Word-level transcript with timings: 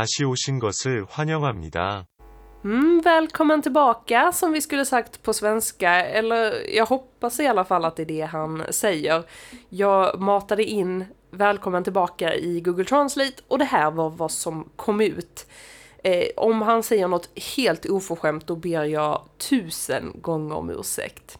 다시 0.00 0.24
오신 0.24 0.58
것을 0.58 1.06
환영합니다. 1.08 2.06
Mm, 2.64 3.00
välkommen 3.00 3.62
tillbaka 3.62 4.32
som 4.32 4.52
vi 4.52 4.60
skulle 4.60 4.84
sagt 4.84 5.22
på 5.22 5.32
svenska, 5.32 5.90
eller 6.06 6.70
jag 6.76 6.86
hoppas 6.86 7.40
i 7.40 7.46
alla 7.46 7.64
fall 7.64 7.84
att 7.84 7.96
det 7.96 8.02
är 8.02 8.06
det 8.06 8.22
han 8.22 8.62
säger. 8.70 9.22
Jag 9.68 10.20
matade 10.20 10.64
in 10.64 11.04
välkommen 11.30 11.84
tillbaka 11.84 12.34
i 12.34 12.60
Google 12.60 12.84
Translate 12.84 13.42
och 13.48 13.58
det 13.58 13.64
här 13.64 13.90
var 13.90 14.10
vad 14.10 14.30
som 14.30 14.68
kom 14.76 15.00
ut. 15.00 15.46
Eh, 16.02 16.26
om 16.36 16.62
han 16.62 16.82
säger 16.82 17.08
något 17.08 17.28
helt 17.56 17.86
oförskämt 17.86 18.46
då 18.46 18.56
ber 18.56 18.84
jag 18.84 19.22
tusen 19.50 20.12
gånger 20.20 20.54
om 20.54 20.70
ursäkt. 20.70 21.38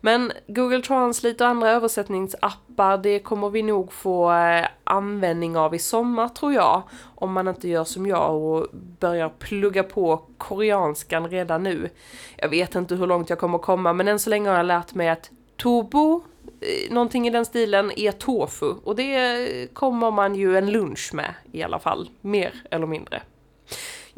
Men 0.00 0.32
Google 0.46 0.82
Translate 0.82 1.44
och 1.44 1.50
andra 1.50 1.70
översättningsappar, 1.70 2.98
det 2.98 3.18
kommer 3.18 3.50
vi 3.50 3.62
nog 3.62 3.92
få 3.92 4.32
eh, 4.32 4.66
användning 4.84 5.56
av 5.56 5.74
i 5.74 5.78
sommar 5.78 6.28
tror 6.28 6.52
jag. 6.52 6.82
Om 7.14 7.32
man 7.32 7.48
inte 7.48 7.68
gör 7.68 7.84
som 7.84 8.06
jag 8.06 8.34
och 8.34 8.66
börjar 9.00 9.28
plugga 9.28 9.82
på 9.82 10.22
koreanskan 10.38 11.30
redan 11.30 11.62
nu. 11.62 11.90
Jag 12.36 12.48
vet 12.48 12.74
inte 12.74 12.94
hur 12.94 13.06
långt 13.06 13.30
jag 13.30 13.38
kommer 13.38 13.58
komma, 13.58 13.92
men 13.92 14.08
än 14.08 14.18
så 14.18 14.30
länge 14.30 14.48
har 14.48 14.56
jag 14.56 14.66
lärt 14.66 14.94
mig 14.94 15.08
att 15.08 15.30
tobo, 15.56 16.22
eh, 16.60 16.92
någonting 16.92 17.26
i 17.26 17.30
den 17.30 17.44
stilen, 17.44 17.92
är 17.96 18.12
tofu. 18.12 18.74
Och 18.84 18.96
det 18.96 19.74
kommer 19.74 20.10
man 20.10 20.34
ju 20.34 20.56
en 20.56 20.70
lunch 20.70 21.10
med 21.14 21.34
i 21.52 21.62
alla 21.62 21.78
fall, 21.78 22.10
mer 22.20 22.54
eller 22.70 22.86
mindre. 22.86 23.22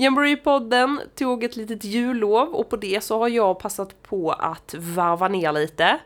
Jamboree-podden 0.00 1.00
tog 1.14 1.44
ett 1.44 1.56
litet 1.56 1.84
jullov 1.84 2.48
och 2.48 2.68
på 2.68 2.76
det 2.76 3.04
så 3.04 3.18
har 3.18 3.28
jag 3.28 3.58
passat 3.58 4.02
på 4.02 4.32
att 4.32 4.74
varva 4.78 5.28
ner 5.28 5.52
lite. 5.52 5.98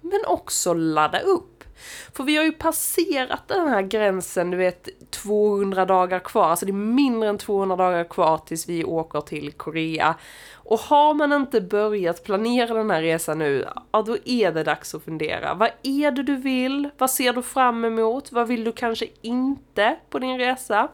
Men 0.00 0.20
också 0.26 0.74
ladda 0.74 1.20
upp. 1.20 1.64
För 2.12 2.24
vi 2.24 2.36
har 2.36 2.44
ju 2.44 2.52
passerat 2.52 3.48
den 3.48 3.68
här 3.68 3.82
gränsen, 3.82 4.50
du 4.50 4.56
vet 4.56 5.10
200 5.10 5.84
dagar 5.84 6.18
kvar, 6.18 6.44
alltså 6.44 6.66
det 6.66 6.72
är 6.72 6.74
mindre 6.74 7.28
än 7.28 7.38
200 7.38 7.76
dagar 7.76 8.04
kvar 8.04 8.38
tills 8.38 8.68
vi 8.68 8.84
åker 8.84 9.20
till 9.20 9.52
Korea. 9.52 10.14
Och 10.54 10.80
har 10.80 11.14
man 11.14 11.32
inte 11.32 11.60
börjat 11.60 12.24
planera 12.24 12.74
den 12.74 12.90
här 12.90 13.02
resan 13.02 13.38
nu, 13.38 13.66
ja 13.92 14.02
då 14.02 14.16
är 14.24 14.52
det 14.52 14.64
dags 14.64 14.94
att 14.94 15.04
fundera. 15.04 15.54
Vad 15.54 15.70
är 15.82 16.10
det 16.10 16.22
du 16.22 16.36
vill? 16.36 16.88
Vad 16.98 17.10
ser 17.10 17.32
du 17.32 17.42
fram 17.42 17.84
emot? 17.84 18.32
Vad 18.32 18.48
vill 18.48 18.64
du 18.64 18.72
kanske 18.72 19.06
inte 19.22 19.96
på 20.10 20.18
din 20.18 20.38
resa? 20.38 20.88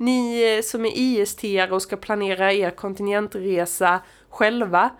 Ni 0.00 0.42
eh, 0.56 0.62
som 0.62 0.84
är 0.84 0.92
ist 0.96 1.44
och 1.70 1.82
ska 1.82 1.96
planera 1.96 2.52
er 2.52 2.70
kontinentresa 2.70 4.00
själva, 4.28 4.90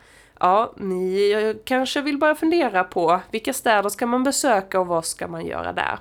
ja, 0.41 0.73
ni 0.77 1.33
eh, 1.33 1.57
kanske 1.65 2.01
vill 2.01 2.19
börja 2.19 2.35
fundera 2.35 2.85
på 2.85 3.21
vilka 3.31 3.53
städer 3.53 3.89
ska 3.89 4.07
man 4.07 4.25
besöka 4.25 4.81
och 4.81 4.87
vad 4.87 5.05
ska 5.05 5.29
man 5.29 5.47
göra 5.47 5.73
där? 5.73 5.99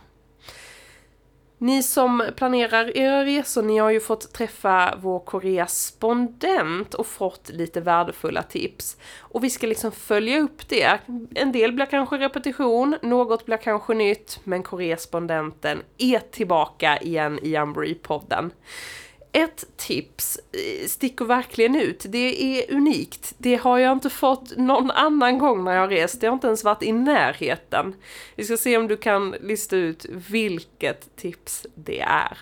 Ni 1.59 1.83
som 1.83 2.23
planerar 2.35 2.97
era 2.97 3.25
resor, 3.25 3.63
ni 3.63 3.77
har 3.77 3.89
ju 3.89 3.99
fått 3.99 4.33
träffa 4.33 4.97
vår 5.01 5.19
korrespondent 5.19 6.93
och 6.93 7.07
fått 7.07 7.49
lite 7.49 7.81
värdefulla 7.81 8.43
tips. 8.43 8.97
Och 9.19 9.43
vi 9.43 9.49
ska 9.49 9.67
liksom 9.67 9.91
följa 9.91 10.39
upp 10.39 10.69
det. 10.69 10.99
En 11.35 11.51
del 11.51 11.71
blir 11.71 11.85
kanske 11.85 12.17
repetition, 12.17 12.95
något 13.01 13.45
blir 13.45 13.57
kanske 13.57 13.93
nytt, 13.93 14.39
men 14.43 14.63
korrespondenten 14.63 15.83
är 15.97 16.19
tillbaka 16.19 16.97
igen 16.97 17.39
i 17.43 17.55
Ambree-podden. 17.55 18.51
Ett 19.37 19.65
tips 19.77 20.39
eh, 20.51 20.87
sticker 20.87 21.25
verkligen 21.25 21.75
ut. 21.75 22.05
Det 22.09 22.59
är 22.59 22.75
unikt. 22.75 23.33
Det 23.37 23.55
har 23.55 23.77
jag 23.77 23.91
inte 23.91 24.09
fått 24.09 24.57
någon 24.57 24.91
annan 24.91 25.37
gång 25.37 25.63
när 25.63 25.73
jag 25.73 25.81
har 25.81 25.87
rest. 25.87 26.21
Det 26.21 26.27
har 26.27 26.33
inte 26.33 26.47
ens 26.47 26.63
varit 26.63 26.83
i 26.83 26.91
närheten. 26.91 27.95
Vi 28.35 28.43
ska 28.43 28.57
se 28.57 28.77
om 28.77 28.87
du 28.87 28.97
kan 28.97 29.35
lista 29.41 29.75
ut 29.75 30.05
vilket 30.09 31.15
tips 31.15 31.65
det 31.75 31.99
är. 31.99 32.37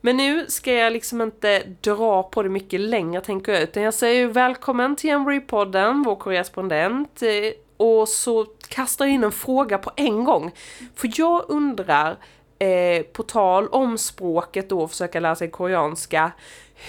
Men 0.00 0.16
nu 0.16 0.46
ska 0.48 0.72
jag 0.72 0.92
liksom 0.92 1.20
inte 1.20 1.62
dra 1.80 2.22
på 2.22 2.42
det 2.42 2.48
mycket 2.48 2.80
längre 2.80 3.20
tänker 3.20 3.52
jag, 3.52 3.62
utan 3.62 3.82
jag 3.82 3.94
säger 3.94 4.26
välkommen 4.26 4.96
till 4.96 5.10
Embry-podden, 5.10 6.04
vår 6.04 6.16
korrespondent. 6.16 7.22
Eh, 7.22 7.28
och 7.76 8.08
så 8.08 8.44
kastar 8.68 9.04
jag 9.04 9.14
in 9.14 9.24
en 9.24 9.32
fråga 9.32 9.78
på 9.78 9.90
en 9.96 10.24
gång. 10.24 10.52
För 10.94 11.10
jag 11.14 11.44
undrar, 11.48 12.16
eh, 12.58 13.02
på 13.12 13.22
tal 13.22 13.68
om 13.68 13.98
språket 13.98 14.68
då, 14.68 14.88
försöka 14.88 15.20
lära 15.20 15.34
sig 15.34 15.50
koreanska. 15.50 16.32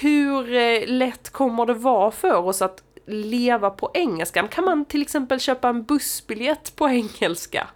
Hur 0.02 0.54
eh, 0.54 0.88
lätt 0.88 1.30
kommer 1.30 1.66
det 1.66 1.74
vara 1.74 2.12
för 2.12 2.38
oss 2.38 2.62
att 2.62 2.84
leva 3.06 3.70
på 3.70 3.92
engelskan? 3.94 4.48
Kan 4.48 4.66
man 4.66 4.86
till 4.86 5.02
exempel 5.02 5.40
köpa 5.40 5.70
en 5.70 5.84
bussbiljett 5.84 6.76
på 6.76 6.90
engelska? 6.90 7.68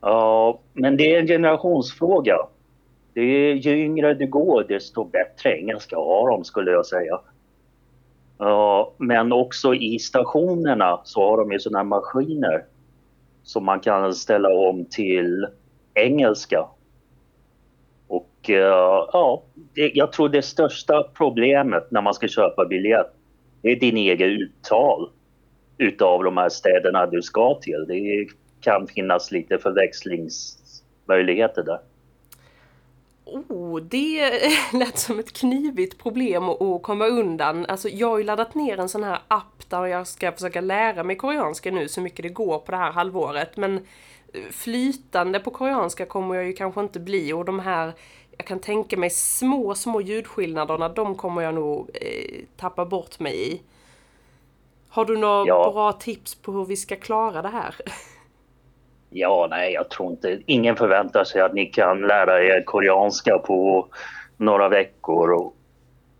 Ja, 0.00 0.60
men 0.72 0.96
det 0.96 1.14
är 1.14 1.20
en 1.20 1.26
generationsfråga. 1.26 2.36
Det 3.12 3.20
är, 3.20 3.54
ju 3.54 3.84
yngre 3.84 4.14
du 4.14 4.26
går 4.26 4.64
desto 4.68 5.04
bättre 5.04 5.58
engelska 5.58 5.96
har 5.96 6.30
de 6.30 6.44
skulle 6.44 6.70
jag 6.70 6.86
säga. 6.86 7.20
Ja, 8.38 8.92
men 8.96 9.32
också 9.32 9.74
i 9.74 9.98
stationerna 9.98 11.00
så 11.04 11.30
har 11.30 11.36
de 11.36 11.52
ju 11.52 11.58
sådana 11.58 11.84
maskiner 11.84 12.64
som 13.42 13.64
man 13.64 13.80
kan 13.80 14.14
ställa 14.14 14.48
om 14.48 14.84
till 14.84 15.46
engelska. 15.98 16.68
Och 18.06 18.50
eh, 18.50 19.08
ja, 19.12 19.42
det, 19.74 19.90
jag 19.94 20.12
tror 20.12 20.28
det 20.28 20.42
största 20.42 21.02
problemet 21.02 21.90
när 21.90 22.02
man 22.02 22.14
ska 22.14 22.28
köpa 22.28 22.64
biljett 22.64 23.12
är 23.62 23.76
din 23.76 23.96
egen 23.96 24.28
uttal 24.28 25.10
utav 25.78 26.24
de 26.24 26.36
här 26.36 26.48
städerna 26.48 27.06
du 27.06 27.22
ska 27.22 27.58
till. 27.62 27.84
Det 27.88 28.26
kan 28.60 28.86
finnas 28.86 29.30
lite 29.30 29.58
förväxlingsmöjligheter 29.58 31.62
där. 31.62 31.78
Oh, 33.24 33.80
det 33.80 34.32
lät 34.72 34.98
som 34.98 35.18
ett 35.18 35.32
knivigt 35.32 35.98
problem 35.98 36.48
att 36.48 36.82
komma 36.82 37.06
undan. 37.06 37.66
Alltså 37.66 37.88
jag 37.88 38.08
har 38.08 38.18
ju 38.18 38.24
laddat 38.24 38.54
ner 38.54 38.80
en 38.80 38.88
sån 38.88 39.04
här 39.04 39.18
app 39.28 39.70
där 39.70 39.86
jag 39.86 40.06
ska 40.06 40.32
försöka 40.32 40.60
lära 40.60 41.02
mig 41.02 41.16
koreanska 41.16 41.70
nu 41.70 41.88
så 41.88 42.00
mycket 42.00 42.22
det 42.22 42.28
går 42.28 42.58
på 42.58 42.70
det 42.70 42.78
här 42.78 42.92
halvåret. 42.92 43.56
Men 43.56 43.80
flytande 44.50 45.40
på 45.40 45.50
koreanska 45.50 46.06
kommer 46.06 46.34
jag 46.34 46.46
ju 46.46 46.52
kanske 46.52 46.80
inte 46.80 47.00
bli 47.00 47.32
och 47.32 47.44
de 47.44 47.58
här 47.58 47.92
jag 48.38 48.46
kan 48.46 48.58
tänka 48.58 48.96
mig 48.96 49.10
små, 49.10 49.74
små 49.74 50.00
ljudskillnaderna, 50.00 50.88
de 50.88 51.14
kommer 51.14 51.42
jag 51.42 51.54
nog 51.54 51.90
eh, 51.94 52.40
tappa 52.56 52.84
bort 52.84 53.20
mig 53.20 53.52
i. 53.52 53.60
Har 54.88 55.04
du 55.04 55.16
några 55.16 55.46
ja. 55.46 55.70
bra 55.72 55.92
tips 55.92 56.34
på 56.34 56.52
hur 56.52 56.64
vi 56.64 56.76
ska 56.76 56.96
klara 56.96 57.42
det 57.42 57.48
här? 57.48 57.74
Ja, 59.10 59.46
nej, 59.50 59.72
jag 59.72 59.90
tror 59.90 60.10
inte... 60.10 60.38
Ingen 60.46 60.76
förväntar 60.76 61.24
sig 61.24 61.40
att 61.40 61.54
ni 61.54 61.66
kan 61.66 62.00
lära 62.00 62.44
er 62.44 62.62
koreanska 62.64 63.38
på 63.38 63.86
några 64.36 64.68
veckor. 64.68 65.32
Och, 65.32 65.56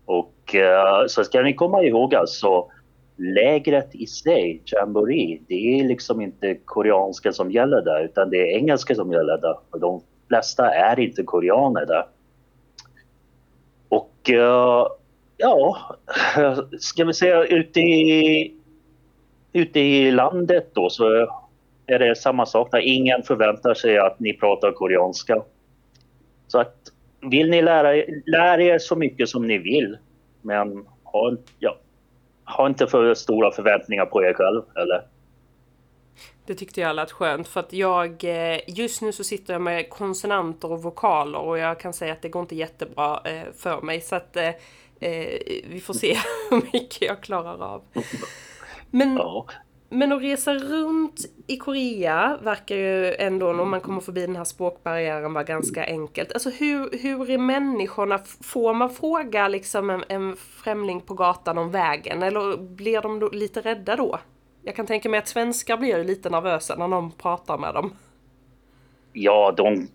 och 0.05 0.55
uh, 0.55 1.07
så 1.07 1.23
ska 1.23 1.41
ni 1.41 1.53
komma 1.53 1.83
ihåg 1.83 2.15
alltså, 2.15 2.71
lägret 3.19 3.95
i 3.95 4.05
sig, 4.05 4.61
Jamboree, 4.65 5.39
det 5.47 5.79
är 5.79 5.83
liksom 5.83 6.21
inte 6.21 6.55
koreanska 6.65 7.31
som 7.31 7.51
gäller 7.51 7.81
där 7.81 8.03
utan 8.05 8.29
det 8.29 8.37
är 8.37 8.57
engelska 8.57 8.95
som 8.95 9.11
gäller 9.11 9.37
där. 9.37 9.55
Och 9.69 9.79
de 9.79 10.01
flesta 10.27 10.71
är 10.73 10.99
inte 10.99 11.23
koreaner 11.23 11.85
där. 11.85 12.05
Och 13.89 14.29
eh, 14.29 14.87
ja, 15.37 15.77
ska 16.79 17.05
vi 17.05 17.13
säga 17.13 17.43
ute 17.43 17.79
i, 17.79 18.53
ute 19.53 19.79
i 19.79 20.11
landet 20.11 20.69
då 20.73 20.89
så 20.89 21.27
är 21.85 21.99
det 21.99 22.15
samma 22.15 22.45
sak 22.45 22.71
där 22.71 22.79
ingen 22.79 23.23
förväntar 23.23 23.73
sig 23.73 23.97
att 23.97 24.19
ni 24.19 24.33
pratar 24.33 24.71
koreanska. 24.71 25.41
Så 26.47 26.59
att 26.59 26.75
vill 27.21 27.49
ni 27.49 27.61
lära, 27.61 28.03
lära 28.25 28.61
er 28.61 28.79
så 28.79 28.95
mycket 28.95 29.29
som 29.29 29.47
ni 29.47 29.57
vill 29.57 29.97
men 30.41 30.85
ha, 31.03 31.35
ja, 31.59 31.77
ha 32.57 32.67
inte 32.67 32.87
för 32.87 33.13
stora 33.13 33.51
förväntningar 33.51 34.05
på 34.05 34.23
er 34.23 34.33
själv 34.33 34.61
eller? 34.75 35.03
Det 36.45 36.55
tyckte 36.55 36.81
jag 36.81 36.95
lät 36.95 37.11
skönt 37.11 37.47
för 37.47 37.59
att 37.59 37.73
jag 37.73 38.23
eh, 38.23 38.59
just 38.67 39.01
nu 39.01 39.11
så 39.11 39.23
sitter 39.23 39.53
jag 39.53 39.61
med 39.61 39.89
konsonanter 39.89 40.71
och 40.71 40.83
vokaler 40.83 41.39
och 41.39 41.57
jag 41.57 41.79
kan 41.79 41.93
säga 41.93 42.13
att 42.13 42.21
det 42.21 42.29
går 42.29 42.41
inte 42.41 42.55
jättebra 42.55 43.21
eh, 43.25 43.43
för 43.57 43.81
mig 43.81 44.01
så 44.01 44.15
att 44.15 44.37
eh, 44.37 44.51
vi 45.69 45.81
får 45.85 45.93
se 45.93 46.17
hur 46.49 46.61
mycket 46.73 47.01
jag 47.01 47.21
klarar 47.21 47.63
av. 47.63 47.81
Men, 48.91 49.17
ja 49.17 49.45
men 49.89 50.11
att 50.11 50.21
resa 50.21 50.53
runt 50.53 51.19
i 51.47 51.57
Korea 51.57 52.37
verkar 52.43 52.75
ju 52.75 53.13
ändå, 53.13 53.49
om 53.61 53.69
man 53.69 53.81
kommer 53.81 54.01
förbi 54.01 54.21
den 54.21 54.35
här 54.35 54.43
språkbarriären, 54.43 55.33
vara 55.33 55.43
ganska 55.43 55.85
enkelt. 55.85 56.33
Alltså 56.33 56.49
hur, 56.49 56.97
hur 57.01 57.29
är 57.29 57.37
människorna? 57.37 58.19
Får 58.43 58.73
man 58.73 58.89
fråga 58.89 59.47
liksom 59.47 59.89
en, 59.89 60.03
en 60.07 60.35
främling 60.35 61.01
på 61.01 61.13
gatan 61.13 61.57
om 61.57 61.71
vägen 61.71 62.23
eller 62.23 62.57
blir 62.57 63.01
de 63.01 63.19
då 63.19 63.29
lite 63.29 63.61
rädda 63.61 63.95
då? 63.95 64.19
Jag 64.63 64.75
kan 64.75 64.85
tänka 64.85 65.09
mig 65.09 65.17
att 65.17 65.27
svenskar 65.27 65.77
blir 65.77 65.97
ju 65.97 66.03
lite 66.03 66.29
nervösa 66.29 66.75
när 66.75 66.87
någon 66.87 67.11
pratar 67.11 67.57
med 67.57 67.73
dem. 67.73 67.93
Ja, 69.13 69.53
de 69.57 69.87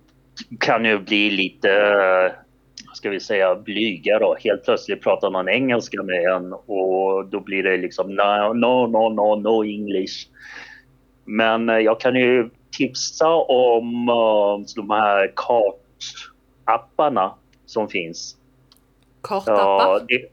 kan 0.61 0.85
ju 0.85 0.99
bli 0.99 1.31
lite, 1.31 1.69
ska 2.97 3.11
vi 3.11 3.21
säga, 3.21 3.55
blyga 3.55 4.19
då. 4.19 4.37
Helt 4.41 4.65
plötsligt 4.65 5.03
pratar 5.03 5.31
man 5.31 5.49
engelska 5.49 6.03
med 6.03 6.25
en 6.25 6.53
och 6.53 7.27
då 7.27 7.41
blir 7.41 7.63
det 7.63 7.77
liksom 7.77 8.15
no, 8.15 8.53
no, 8.53 8.87
no, 8.87 9.09
no, 9.09 9.37
no 9.41 9.65
English. 9.65 10.29
Men 11.25 11.69
eh, 11.69 11.79
jag 11.79 12.01
kan 12.01 12.15
ju 12.15 12.51
tipsa 12.79 13.29
om 13.35 14.09
uh, 14.09 14.67
de 14.77 14.91
här 14.91 15.33
kartapparna 15.37 17.35
som 17.67 17.89
finns. 17.89 18.37
Kartappar? 19.21 19.55
Ja, 19.55 20.01
det, 20.09 20.25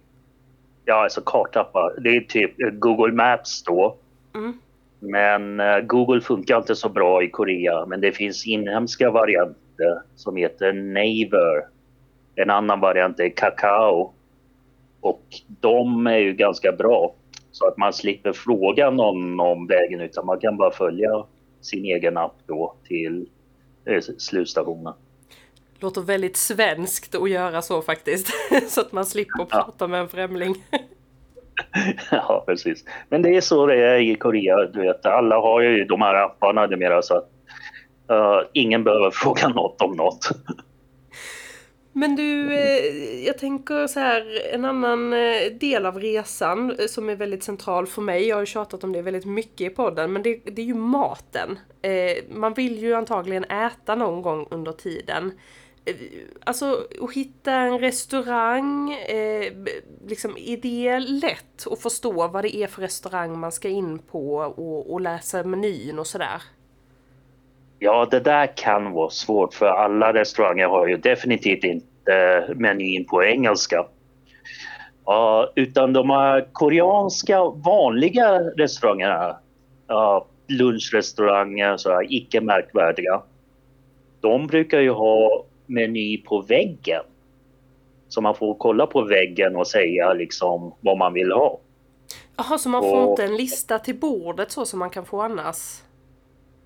ja, 0.86 1.04
alltså 1.04 1.22
kartappar. 1.22 2.00
Det 2.02 2.10
är 2.10 2.22
typ 2.22 2.54
Google 2.74 3.14
Maps 3.14 3.64
då. 3.64 3.96
Mm. 4.36 4.54
Men 5.00 5.60
eh, 5.60 5.80
Google 5.80 6.22
funkar 6.22 6.58
inte 6.58 6.76
så 6.76 6.90
bra 6.90 7.24
i 7.24 7.30
Korea. 7.30 7.86
Men 7.86 8.02
det 8.02 8.12
finns 8.12 8.48
inhemska 8.48 9.12
varianter 9.12 10.02
som 10.16 10.36
heter 10.36 10.74
Naver. 10.74 11.68
En 12.36 12.50
annan 12.50 12.80
variant 12.80 13.20
är 13.20 13.30
Kakao. 13.30 14.14
Och 15.02 15.24
de 15.48 16.08
är 16.08 16.18
ju 16.18 16.34
ganska 16.34 16.72
bra. 16.72 17.16
Så 17.52 17.68
att 17.68 17.78
man 17.78 17.94
slipper 17.94 18.34
fråga 18.34 18.90
någon 18.90 19.40
om 19.40 19.68
vägen 19.68 20.02
utan 20.02 20.26
man 20.26 20.40
kan 20.40 20.58
bara 20.58 20.72
följa 20.72 21.26
sin 21.62 21.86
egen 21.86 22.18
app 22.18 22.36
då 22.48 22.76
till 22.88 23.28
eh, 23.86 24.02
slutstationen. 24.18 24.94
Låter 25.80 26.02
väldigt 26.02 26.38
svenskt 26.38 27.16
att 27.16 27.30
göra 27.30 27.62
så 27.62 27.82
faktiskt. 27.82 28.28
så 28.68 28.82
att 28.82 28.92
man 28.92 29.06
slipper 29.06 29.46
prata 29.46 29.88
med 29.88 30.00
en 30.00 30.08
främling. 30.08 30.56
ja, 32.12 32.44
precis. 32.48 32.86
Men 33.10 33.22
det 33.22 33.30
är 33.30 33.42
så 33.42 33.66
det 33.66 33.86
är 33.86 34.00
i 34.00 34.16
Korea. 34.16 34.66
Du 34.66 34.82
vet, 34.82 35.06
alla 35.06 35.36
har 35.36 35.62
ju 35.62 35.86
de 35.86 36.02
här 36.02 36.14
apparna 36.14 36.68
numera 36.68 37.02
så 37.02 37.16
att 37.18 37.30
uh, 38.12 38.50
ingen 38.54 38.84
behöver 38.84 39.12
fråga 39.14 39.48
något 39.48 39.82
om 39.82 39.96
något. 39.96 40.30
Men 41.94 42.16
du, 42.16 42.54
eh, 42.54 43.26
jag 43.26 43.38
tänker 43.38 43.88
så 43.88 44.00
här, 44.00 44.54
en 44.54 44.66
annan 44.66 45.14
eh, 45.14 45.52
del 45.60 45.86
av 45.86 46.00
resan 46.00 46.80
eh, 46.80 46.88
som 46.88 47.10
är 47.10 47.16
väldigt 47.16 47.44
central 47.44 47.88
för 47.88 48.02
mig, 48.02 48.28
jag 48.28 48.36
har 48.36 48.42
ju 48.42 48.46
tjatat 48.46 48.84
om 48.84 48.92
det 48.92 49.02
väldigt 49.02 49.26
mycket 49.26 49.72
i 49.72 49.76
podden, 49.76 50.14
men 50.14 50.24
det, 50.24 50.42
det 50.46 50.62
är 50.62 50.66
ju 50.66 50.74
maten. 50.74 51.60
Man 52.30 52.54
vill 52.54 52.78
ju 52.78 52.94
antagligen 52.94 53.44
äta 53.44 53.96
någon 53.96 54.22
gång 54.22 54.48
under 54.52 54.72
tiden. 54.72 55.32
Alltså 56.44 56.88
att 57.02 57.14
hitta 57.14 57.54
en 57.54 57.80
restaurang, 57.80 58.94
eh, 58.94 59.54
liksom 60.08 60.38
är 60.38 60.58
det 60.58 61.00
lätt 61.00 61.68
att 61.68 61.82
förstå 61.82 62.28
vad 62.28 62.44
det 62.44 62.56
är 62.56 62.68
för 62.68 62.82
restaurang 62.82 63.40
man 63.40 63.52
ska 63.52 63.70
in 63.70 64.00
på 64.00 64.36
och, 64.38 64.94
och 64.94 65.02
läsa 65.02 65.44
menyn 65.44 66.00
och 66.00 66.08
sådär? 66.08 66.42
Ja, 67.84 68.08
det 68.12 68.20
där 68.20 68.58
kan 68.58 68.92
vara 68.92 69.10
svårt 69.10 69.54
för 69.54 69.66
alla 69.66 70.14
restauranger 70.14 70.68
har 70.68 70.88
ju 70.88 70.98
definitivt 70.98 71.64
inte 71.64 72.48
menyn 72.56 73.06
på 73.06 73.24
engelska. 73.24 73.86
Ja, 75.06 75.52
utan 75.56 75.94
de 75.94 76.10
här 76.10 76.48
koreanska 76.52 77.44
vanliga 77.46 78.40
restaurangerna, 78.40 79.38
ja, 79.88 80.26
lunchrestauranger, 80.48 81.78
så 81.78 81.90
här, 81.92 82.06
icke 82.14 82.42
märkvärdiga. 82.42 83.22
De 84.22 84.48
brukar 84.48 84.80
ju 84.80 84.92
ha 84.92 85.44
meny 85.66 86.18
på 86.18 86.42
väggen. 86.42 87.04
Så 88.10 88.22
man 88.22 88.36
får 88.36 88.54
kolla 88.56 88.88
på 88.88 89.02
väggen 89.02 89.56
och 89.56 89.68
säga 89.68 90.14
liksom 90.14 90.74
vad 90.82 90.98
man 90.98 91.14
vill 91.14 91.32
ha. 91.32 91.60
Jaha, 92.38 92.58
så 92.58 92.70
man 92.70 92.82
får 92.82 93.04
Och- 93.04 93.10
inte 93.10 93.24
en 93.24 93.36
lista 93.36 93.80
till 93.80 93.96
bordet 94.00 94.52
så 94.52 94.66
som 94.66 94.80
man 94.80 94.90
kan 94.90 95.06
få 95.06 95.22
annars? 95.22 95.82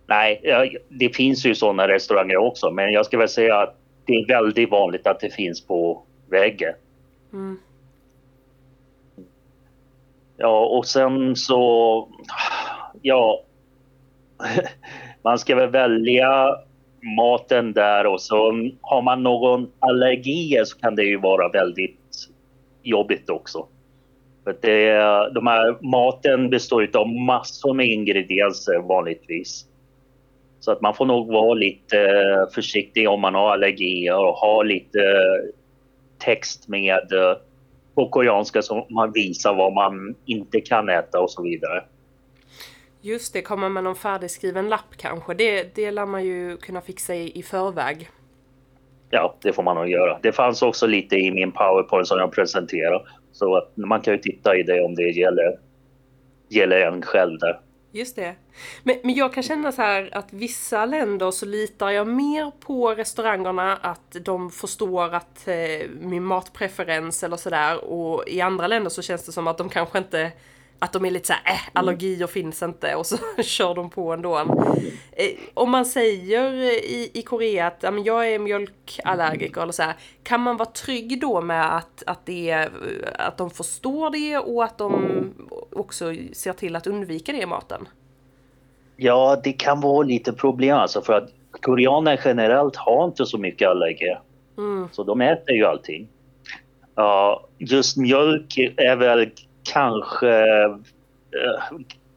Nej, 0.08 0.42
det 0.90 1.16
finns 1.16 1.46
ju 1.46 1.56
sådana 1.56 1.88
restauranger 1.88 2.38
också, 2.38 2.72
men 2.72 2.92
jag 2.92 3.06
ska 3.06 3.18
väl 3.18 3.30
säga 3.30 3.56
att 3.56 3.76
det 4.06 4.14
är 4.14 4.28
väldigt 4.28 4.72
vanligt 4.72 5.08
att 5.08 5.20
det 5.20 5.30
finns 5.30 5.68
på 5.68 6.04
väggen. 6.30 6.74
Mm. 7.34 7.58
Ja, 10.38 10.66
och 10.66 10.86
sen 10.86 11.36
så... 11.36 12.10
Ja... 13.02 13.42
Man 15.22 15.40
ska 15.40 15.56
väl 15.56 15.70
välja 15.70 16.58
maten 17.18 17.74
där 17.74 18.06
och 18.06 18.22
så 18.22 18.36
har 18.82 19.02
man 19.02 19.24
någon 19.24 19.72
allergi 19.80 20.62
så 20.66 20.80
kan 20.80 20.96
det 20.96 21.04
ju 21.04 21.18
vara 21.18 21.50
väldigt 21.50 22.30
jobbigt 22.84 23.30
också. 23.30 23.68
För 24.44 24.56
det, 24.62 24.94
de 25.34 25.48
här 25.48 25.78
maten 25.82 26.50
består 26.50 26.90
av 26.94 27.08
massor 27.08 27.74
med 27.74 27.86
ingredienser 27.86 28.80
vanligtvis. 28.80 29.66
Så 30.60 30.72
att 30.72 30.82
man 30.82 30.94
får 30.94 31.06
nog 31.06 31.28
vara 31.28 31.54
lite 31.54 31.98
försiktig 32.56 33.10
om 33.10 33.22
man 33.22 33.36
har 33.36 33.52
allergier 33.52 34.18
och 34.18 34.34
ha 34.34 34.64
lite 34.64 35.00
text 36.18 36.68
med 36.68 37.14
eh, 37.14 37.38
på 37.96 38.10
koreanska 38.10 38.62
som 38.62 38.86
man 38.90 39.12
visar 39.12 39.54
vad 39.54 39.74
man 39.74 40.16
inte 40.26 40.62
kan 40.62 40.90
äta 40.90 41.20
och 41.20 41.32
så 41.32 41.42
vidare. 41.42 41.84
Just 43.02 43.34
det, 43.34 43.42
komma 43.42 43.70
med 43.70 43.84
någon 43.84 43.96
färdigskriven 43.96 44.70
lapp 44.70 44.98
kanske. 44.98 45.34
Det, 45.34 45.76
det 45.76 45.92
lär 45.92 46.06
man 46.06 46.26
ju 46.26 46.58
kunna 46.58 46.82
fixa 46.82 47.16
i, 47.16 47.40
i 47.40 47.44
förväg. 47.44 48.10
Ja, 49.10 49.36
det 49.42 49.54
får 49.54 49.64
man 49.64 49.76
nog 49.76 49.90
göra. 49.90 50.20
Det 50.22 50.32
fanns 50.32 50.62
också 50.62 50.88
lite 50.88 51.16
i 51.16 51.32
min 51.32 51.52
powerpoint 51.52 52.08
som 52.08 52.20
jag 52.20 52.32
presenterade. 52.32 53.06
Så 53.32 53.56
att 53.56 53.72
man 53.76 54.02
kan 54.02 54.14
ju 54.14 54.20
titta 54.20 54.56
i 54.56 54.64
det 54.64 54.82
om 54.82 54.96
det 54.96 55.10
gäller, 55.10 55.60
gäller 56.50 56.80
en 56.82 57.02
själv 57.02 57.40
där. 57.40 57.60
Just 57.96 58.16
det. 58.16 58.36
Men, 58.84 58.96
men 59.04 59.16
jag 59.16 59.34
kan 59.34 59.44
känna 59.44 59.72
så 59.72 59.82
här 59.82 60.10
att 60.12 60.34
vissa 60.34 60.86
länder 60.86 61.32
så 61.32 61.46
litar 61.46 61.90
jag 61.90 62.08
mer 62.08 62.52
på 62.60 62.90
restaurangerna 62.96 63.78
att 63.78 64.16
de 64.22 64.52
förstår 64.52 65.16
att 65.16 65.48
eh, 65.48 65.90
min 66.00 66.24
matpreferens 66.24 67.24
eller 67.24 67.38
sådär 67.38 67.84
och 67.84 68.24
i 68.28 68.42
andra 68.42 68.68
länder 68.68 68.90
så 68.90 69.02
känns 69.02 69.26
det 69.26 69.32
som 69.32 69.48
att 69.48 69.58
de 69.58 69.70
kanske 69.70 69.98
inte 69.98 70.32
att 70.80 70.94
de 70.94 71.06
är 71.06 71.12
lite 71.12 71.28
såhär, 71.28 71.42
äh, 71.46 71.60
allergier 71.74 72.28
finns 72.28 72.64
inte 72.64 72.96
och 72.96 73.06
så 73.06 73.18
kör 73.44 73.76
de 73.76 73.90
på 73.90 74.14
ändå. 74.14 74.38
Eh, 75.12 75.32
om 75.54 75.72
man 75.72 75.86
säger 75.86 76.54
i, 76.54 77.12
i 77.14 77.22
Korea 77.22 77.68
att 77.68 77.82
men 77.82 78.04
jag 78.04 78.30
är 78.30 78.40
mjölkallergiker 78.40 79.62
eller 79.62 79.74
så 79.74 79.84
här, 79.84 79.96
kan 80.24 80.42
man 80.42 80.58
vara 80.58 80.70
trygg 80.70 81.22
då 81.22 81.42
med 81.42 81.78
att, 81.78 82.04
att, 82.06 82.26
det 82.26 82.50
är, 82.50 82.72
att 83.20 83.38
de 83.38 83.50
förstår 83.50 84.10
det 84.10 84.38
och 84.38 84.64
att 84.64 84.78
de 84.78 85.34
också 85.76 86.14
ser 86.34 86.54
till 86.54 86.76
att 86.76 86.88
undvika 86.88 87.32
det 87.32 87.42
i 87.42 87.46
maten? 87.46 87.88
Ja, 88.96 89.42
det 89.44 89.54
kan 89.54 89.82
vara 89.82 90.04
lite 90.04 90.34
problem 90.34 90.78
alltså 90.78 91.02
för 91.02 91.14
att 91.14 91.30
koreaner 91.62 92.20
generellt 92.26 92.76
har 92.76 93.06
inte 93.06 93.26
så 93.26 93.38
mycket 93.38 93.70
allergier. 93.70 94.20
Mm. 94.58 94.88
Så 94.92 95.04
de 95.04 95.22
äter 95.22 95.56
ju 95.56 95.66
allting. 95.66 96.08
Ja, 96.96 97.48
just 97.58 97.98
mjölk 97.98 98.58
är 98.78 98.96
väl 98.96 99.30
kanske 99.74 100.30
eh, 100.30 100.78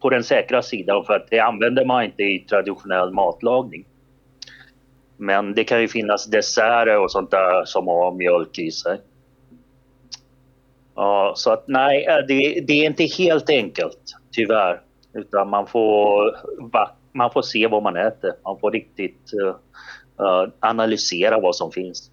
på 0.01 0.11
den 0.11 0.25
säkra 0.25 0.63
sidan 0.63 1.05
för 1.05 1.13
att 1.13 1.31
det 1.31 1.41
använder 1.41 1.85
man 1.85 2.05
inte 2.05 2.23
i 2.23 2.39
traditionell 2.49 3.13
matlagning. 3.13 3.85
Men 5.17 5.55
det 5.55 5.65
kan 5.65 5.81
ju 5.81 5.89
finnas 5.89 6.27
desserter 6.27 6.99
och 6.99 7.11
sånt 7.11 7.31
där 7.31 7.65
som 7.65 7.87
har 7.87 8.13
mjölk 8.13 8.59
i 8.59 8.71
sig. 8.71 8.99
Ja, 10.99 11.33
så 11.37 11.51
att 11.51 11.65
nej, 11.69 12.07
eh, 12.07 12.17
det, 12.29 12.61
det 12.67 12.73
är 12.73 12.87
inte 12.87 13.05
helt 13.05 13.51
enkelt 13.51 14.01
tyvärr. 14.33 14.81
Utan 15.15 15.49
man 15.51 15.67
får, 15.67 16.37
man 17.13 17.31
får 17.31 17.43
se 17.43 17.67
vad 17.67 17.83
man 17.83 17.97
äter. 17.97 18.33
Man 18.45 18.59
får 18.61 18.71
riktigt 18.71 19.33
eh, 19.43 20.49
analysera 20.61 21.41
vad 21.41 21.57
som 21.57 21.73
finns. 21.73 22.11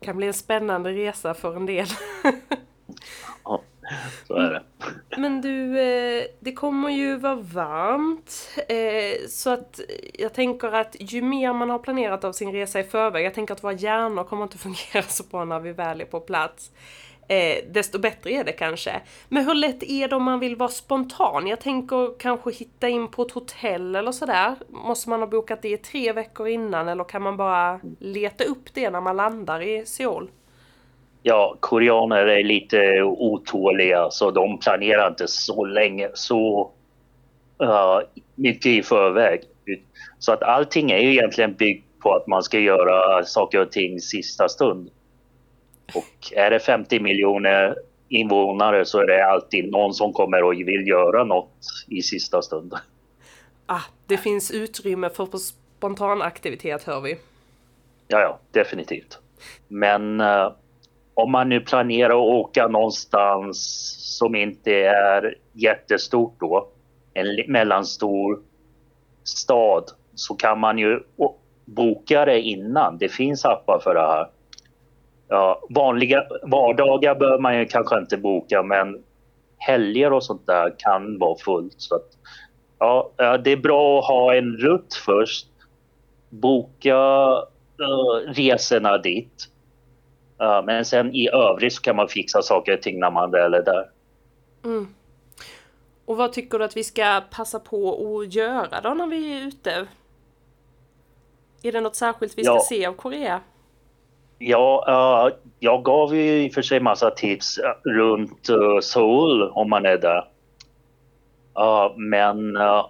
Kan 0.00 0.16
bli 0.16 0.26
en 0.26 0.34
spännande 0.34 0.92
resa 0.92 1.34
för 1.34 1.56
en 1.56 1.66
del. 1.66 1.86
Ja, 3.44 3.62
så 4.26 4.34
är 4.34 4.50
det. 4.50 4.62
Men 5.16 5.40
du, 5.40 5.72
det 6.40 6.52
kommer 6.52 6.90
ju 6.90 7.16
vara 7.16 7.34
varmt. 7.34 8.58
Så 9.28 9.50
att 9.50 9.80
jag 10.18 10.34
tänker 10.34 10.72
att 10.72 10.96
ju 10.98 11.22
mer 11.22 11.52
man 11.52 11.70
har 11.70 11.78
planerat 11.78 12.24
av 12.24 12.32
sin 12.32 12.52
resa 12.52 12.80
i 12.80 12.84
förväg, 12.84 13.26
jag 13.26 13.34
tänker 13.34 13.54
att 13.54 13.64
våra 13.64 13.72
hjärnor 13.72 14.24
kommer 14.24 14.42
inte 14.42 14.58
fungera 14.58 15.02
så 15.08 15.24
bra 15.30 15.44
när 15.44 15.60
vi 15.60 15.72
väl 15.72 16.00
är 16.00 16.04
på 16.04 16.20
plats 16.20 16.70
eh, 17.28 17.64
Desto 17.70 17.98
bättre 17.98 18.30
är 18.30 18.44
det 18.44 18.52
kanske. 18.52 19.00
Men 19.28 19.44
hur 19.44 19.54
lätt 19.54 19.82
är 19.82 20.08
det 20.08 20.16
om 20.16 20.22
man 20.22 20.40
vill 20.40 20.56
vara 20.56 20.68
spontan? 20.68 21.46
Jag 21.46 21.60
tänker 21.60 22.18
kanske 22.18 22.50
hitta 22.50 22.88
in 22.88 23.08
på 23.08 23.22
ett 23.22 23.32
hotell 23.32 23.96
eller 23.96 24.12
sådär. 24.12 24.54
Måste 24.68 25.10
man 25.10 25.20
ha 25.20 25.26
bokat 25.26 25.62
det 25.62 25.76
tre 25.76 26.12
veckor 26.12 26.48
innan 26.48 26.88
eller 26.88 27.04
kan 27.04 27.22
man 27.22 27.36
bara 27.36 27.80
leta 27.98 28.44
upp 28.44 28.74
det 28.74 28.90
när 28.90 29.00
man 29.00 29.16
landar 29.16 29.62
i 29.62 29.86
Seoul? 29.86 30.30
Ja, 31.22 31.56
koreaner 31.60 32.26
är 32.26 32.44
lite 32.44 33.02
otåliga 33.02 34.10
så 34.10 34.30
de 34.30 34.58
planerar 34.58 35.08
inte 35.08 35.28
så 35.28 35.64
länge, 35.64 36.10
så 36.14 36.70
uh, 37.62 38.00
mycket 38.34 38.66
i 38.66 38.82
förväg. 38.82 39.40
Så 40.18 40.32
att 40.32 40.42
allting 40.42 40.90
är 40.90 40.98
ju 40.98 41.10
egentligen 41.10 41.54
byggt 41.54 42.00
på 42.00 42.14
att 42.14 42.26
man 42.26 42.42
ska 42.42 42.58
göra 42.58 43.24
saker 43.24 43.60
och 43.60 43.72
ting 43.72 44.00
sista 44.00 44.48
stund. 44.48 44.90
Och 45.94 46.32
är 46.32 46.50
det 46.50 46.60
50 46.60 47.00
miljoner 47.00 47.76
invånare 48.08 48.84
så 48.84 49.00
är 49.00 49.06
det 49.06 49.26
alltid 49.26 49.70
någon 49.70 49.94
som 49.94 50.12
kommer 50.12 50.42
och 50.42 50.52
vill 50.52 50.88
göra 50.88 51.24
något 51.24 51.66
i 51.88 52.02
sista 52.02 52.42
stund. 52.42 52.74
Ah, 53.66 53.82
det 54.06 54.16
finns 54.16 54.50
utrymme 54.50 55.10
för 55.10 55.26
spontan 55.38 56.22
aktivitet 56.22 56.84
hör 56.84 57.00
vi. 57.00 57.18
Ja, 58.08 58.20
ja, 58.20 58.38
definitivt. 58.50 59.18
Men 59.68 60.20
eh, 60.20 60.52
om 61.14 61.32
man 61.32 61.48
nu 61.48 61.60
planerar 61.60 62.10
att 62.10 62.46
åka 62.46 62.68
någonstans 62.68 63.58
som 64.18 64.34
inte 64.34 64.72
är 64.84 65.34
jättestort 65.52 66.34
då, 66.40 66.68
en 67.14 67.52
mellanstor 67.52 68.42
stad, 69.24 69.84
så 70.14 70.34
kan 70.34 70.60
man 70.60 70.78
ju 70.78 71.00
boka 71.64 72.24
det 72.24 72.40
innan. 72.40 72.98
Det 72.98 73.08
finns 73.08 73.44
appar 73.44 73.80
för 73.84 73.94
det 73.94 74.00
här. 74.00 74.26
Ja, 75.28 75.66
vanliga 75.70 76.24
vardagar 76.42 77.14
bör 77.14 77.38
man 77.38 77.58
ju 77.58 77.66
kanske 77.66 77.98
inte 77.98 78.16
boka 78.16 78.62
men 78.62 79.02
helger 79.58 80.12
och 80.12 80.24
sånt 80.24 80.46
där 80.46 80.74
kan 80.78 81.18
vara 81.18 81.38
fullt. 81.38 81.74
Så 81.76 81.94
att, 81.94 82.08
ja, 82.78 83.10
ja, 83.16 83.38
det 83.38 83.50
är 83.52 83.56
bra 83.56 83.98
att 83.98 84.04
ha 84.04 84.34
en 84.34 84.56
rutt 84.56 84.94
först. 84.94 85.46
Boka 86.28 86.96
uh, 87.80 88.32
resorna 88.32 88.98
dit. 88.98 89.48
Uh, 90.42 90.64
men 90.64 90.84
sen 90.84 91.14
i 91.14 91.28
övrigt 91.28 91.72
så 91.72 91.82
kan 91.82 91.96
man 91.96 92.08
fixa 92.08 92.42
saker 92.42 92.74
och 92.74 92.82
ting 92.82 93.00
när 93.00 93.10
man 93.10 93.30
väl 93.30 93.54
är 93.54 93.62
där. 93.62 93.90
Mm. 94.64 94.94
Och 96.04 96.16
vad 96.16 96.32
tycker 96.32 96.58
du 96.58 96.64
att 96.64 96.76
vi 96.76 96.84
ska 96.84 97.22
passa 97.30 97.60
på 97.60 98.18
att 98.18 98.34
göra 98.34 98.80
då 98.80 98.94
när 98.94 99.06
vi 99.06 99.40
är 99.40 99.46
ute? 99.46 99.86
Är 101.62 101.72
det 101.72 101.80
något 101.80 101.96
särskilt 101.96 102.38
vi 102.38 102.44
ska 102.44 102.54
Ja. 102.54 102.60
se 102.68 102.86
av 102.86 102.92
Korea? 102.92 103.40
Ja, 104.38 104.84
uh, 104.88 105.38
jag 105.58 105.84
gav 105.84 106.16
ju 106.16 106.44
i 106.44 106.48
och 106.48 106.52
för 106.52 106.62
sig 106.62 106.80
massa 106.80 107.10
tips 107.10 107.58
eh, 107.58 107.90
runt 107.90 108.50
uh, 108.50 108.80
Seoul 108.80 109.42
om 109.42 109.70
man 109.70 109.86
är 109.86 109.98
där. 109.98 110.24
Men 111.96 112.56
uh, 112.56 112.86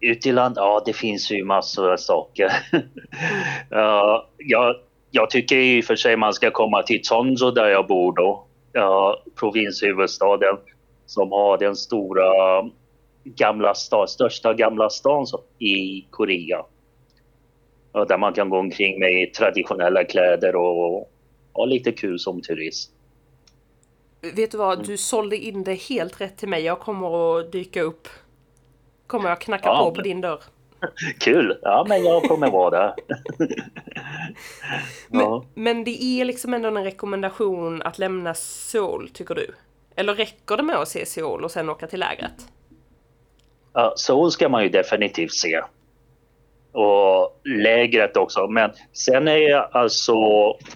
ute 0.00 0.28
i 0.28 0.32
land, 0.32 0.54
ja 0.56 0.82
det 0.86 0.92
finns 0.92 1.30
ju 1.30 1.44
massor 1.44 1.92
av 1.92 1.96
saker. 1.96 2.52
Jag, 4.36 4.76
jag 5.10 5.30
tycker 5.30 5.56
i 5.56 5.80
och 5.80 5.84
för 5.84 5.96
sig 5.96 6.16
man 6.16 6.32
ska 6.32 6.50
komma 6.50 6.82
till 6.82 7.00
Cheonju 7.02 7.50
där 7.50 7.68
jag 7.68 7.86
bor 7.86 8.12
då. 8.12 8.44
Provinshuvudstaden 9.40 10.56
som 11.06 11.32
har 11.32 11.58
den 11.58 11.76
stora 11.76 12.30
gamla 13.24 13.74
stad, 13.74 14.10
största 14.10 14.54
gamla 14.54 14.90
stan 14.90 15.26
i 15.58 16.06
Korea. 16.10 16.64
Där 17.92 18.18
man 18.18 18.32
kan 18.32 18.48
gå 18.50 18.58
omkring 18.58 19.00
med 19.00 19.34
traditionella 19.34 20.04
kläder 20.04 20.56
och 20.56 21.10
ha 21.52 21.64
lite 21.64 21.92
kul 21.92 22.18
som 22.18 22.40
turist. 22.42 22.90
Vet 24.36 24.50
du 24.50 24.58
vad, 24.58 24.72
Mm. 24.74 24.86
du 24.86 24.96
sålde 24.96 25.36
in 25.36 25.64
det 25.64 25.74
helt 25.74 26.20
rätt 26.20 26.36
till 26.36 26.48
mig. 26.48 26.62
Jag 26.62 26.78
kommer 26.80 27.38
att 27.40 27.52
dyka 27.52 27.82
upp. 27.82 28.08
Kommer 29.06 29.28
jag 29.28 29.40
knacka 29.40 29.68
Ja, 29.68 29.84
på 29.84 29.90
på 29.90 29.96
men- 29.96 30.04
din 30.04 30.20
dörr. 30.20 30.40
Kul! 31.20 31.58
Ja, 31.62 31.86
men 31.88 32.04
jag 32.04 32.22
kommer 32.22 32.50
vara 32.50 32.70
där. 32.70 32.94
ja. 35.10 35.44
Men 35.54 35.84
det 35.84 36.02
är 36.02 36.24
liksom 36.24 36.54
ändå 36.54 36.68
en 36.68 36.84
rekommendation 36.84 37.82
att 37.82 37.98
lämna 37.98 38.34
Seoul, 38.34 39.08
tycker 39.08 39.34
du? 39.34 39.54
Eller 39.96 40.14
räcker 40.14 40.56
det 40.56 40.62
med 40.62 40.76
att 40.76 40.88
se 40.88 41.06
Seoul 41.06 41.44
och 41.44 41.50
sen 41.50 41.68
åka 41.70 41.86
till 41.86 42.00
lägret? 42.00 42.48
Ja, 43.72 43.94
Seoul 43.96 44.30
ska 44.30 44.48
man 44.48 44.62
ju 44.62 44.68
definitivt 44.68 45.32
se. 45.32 45.60
Och 46.72 47.40
lägret 47.44 48.16
också. 48.16 48.46
Men 48.46 48.70
sen 48.92 49.28
är 49.28 49.76
alltså 49.76 50.14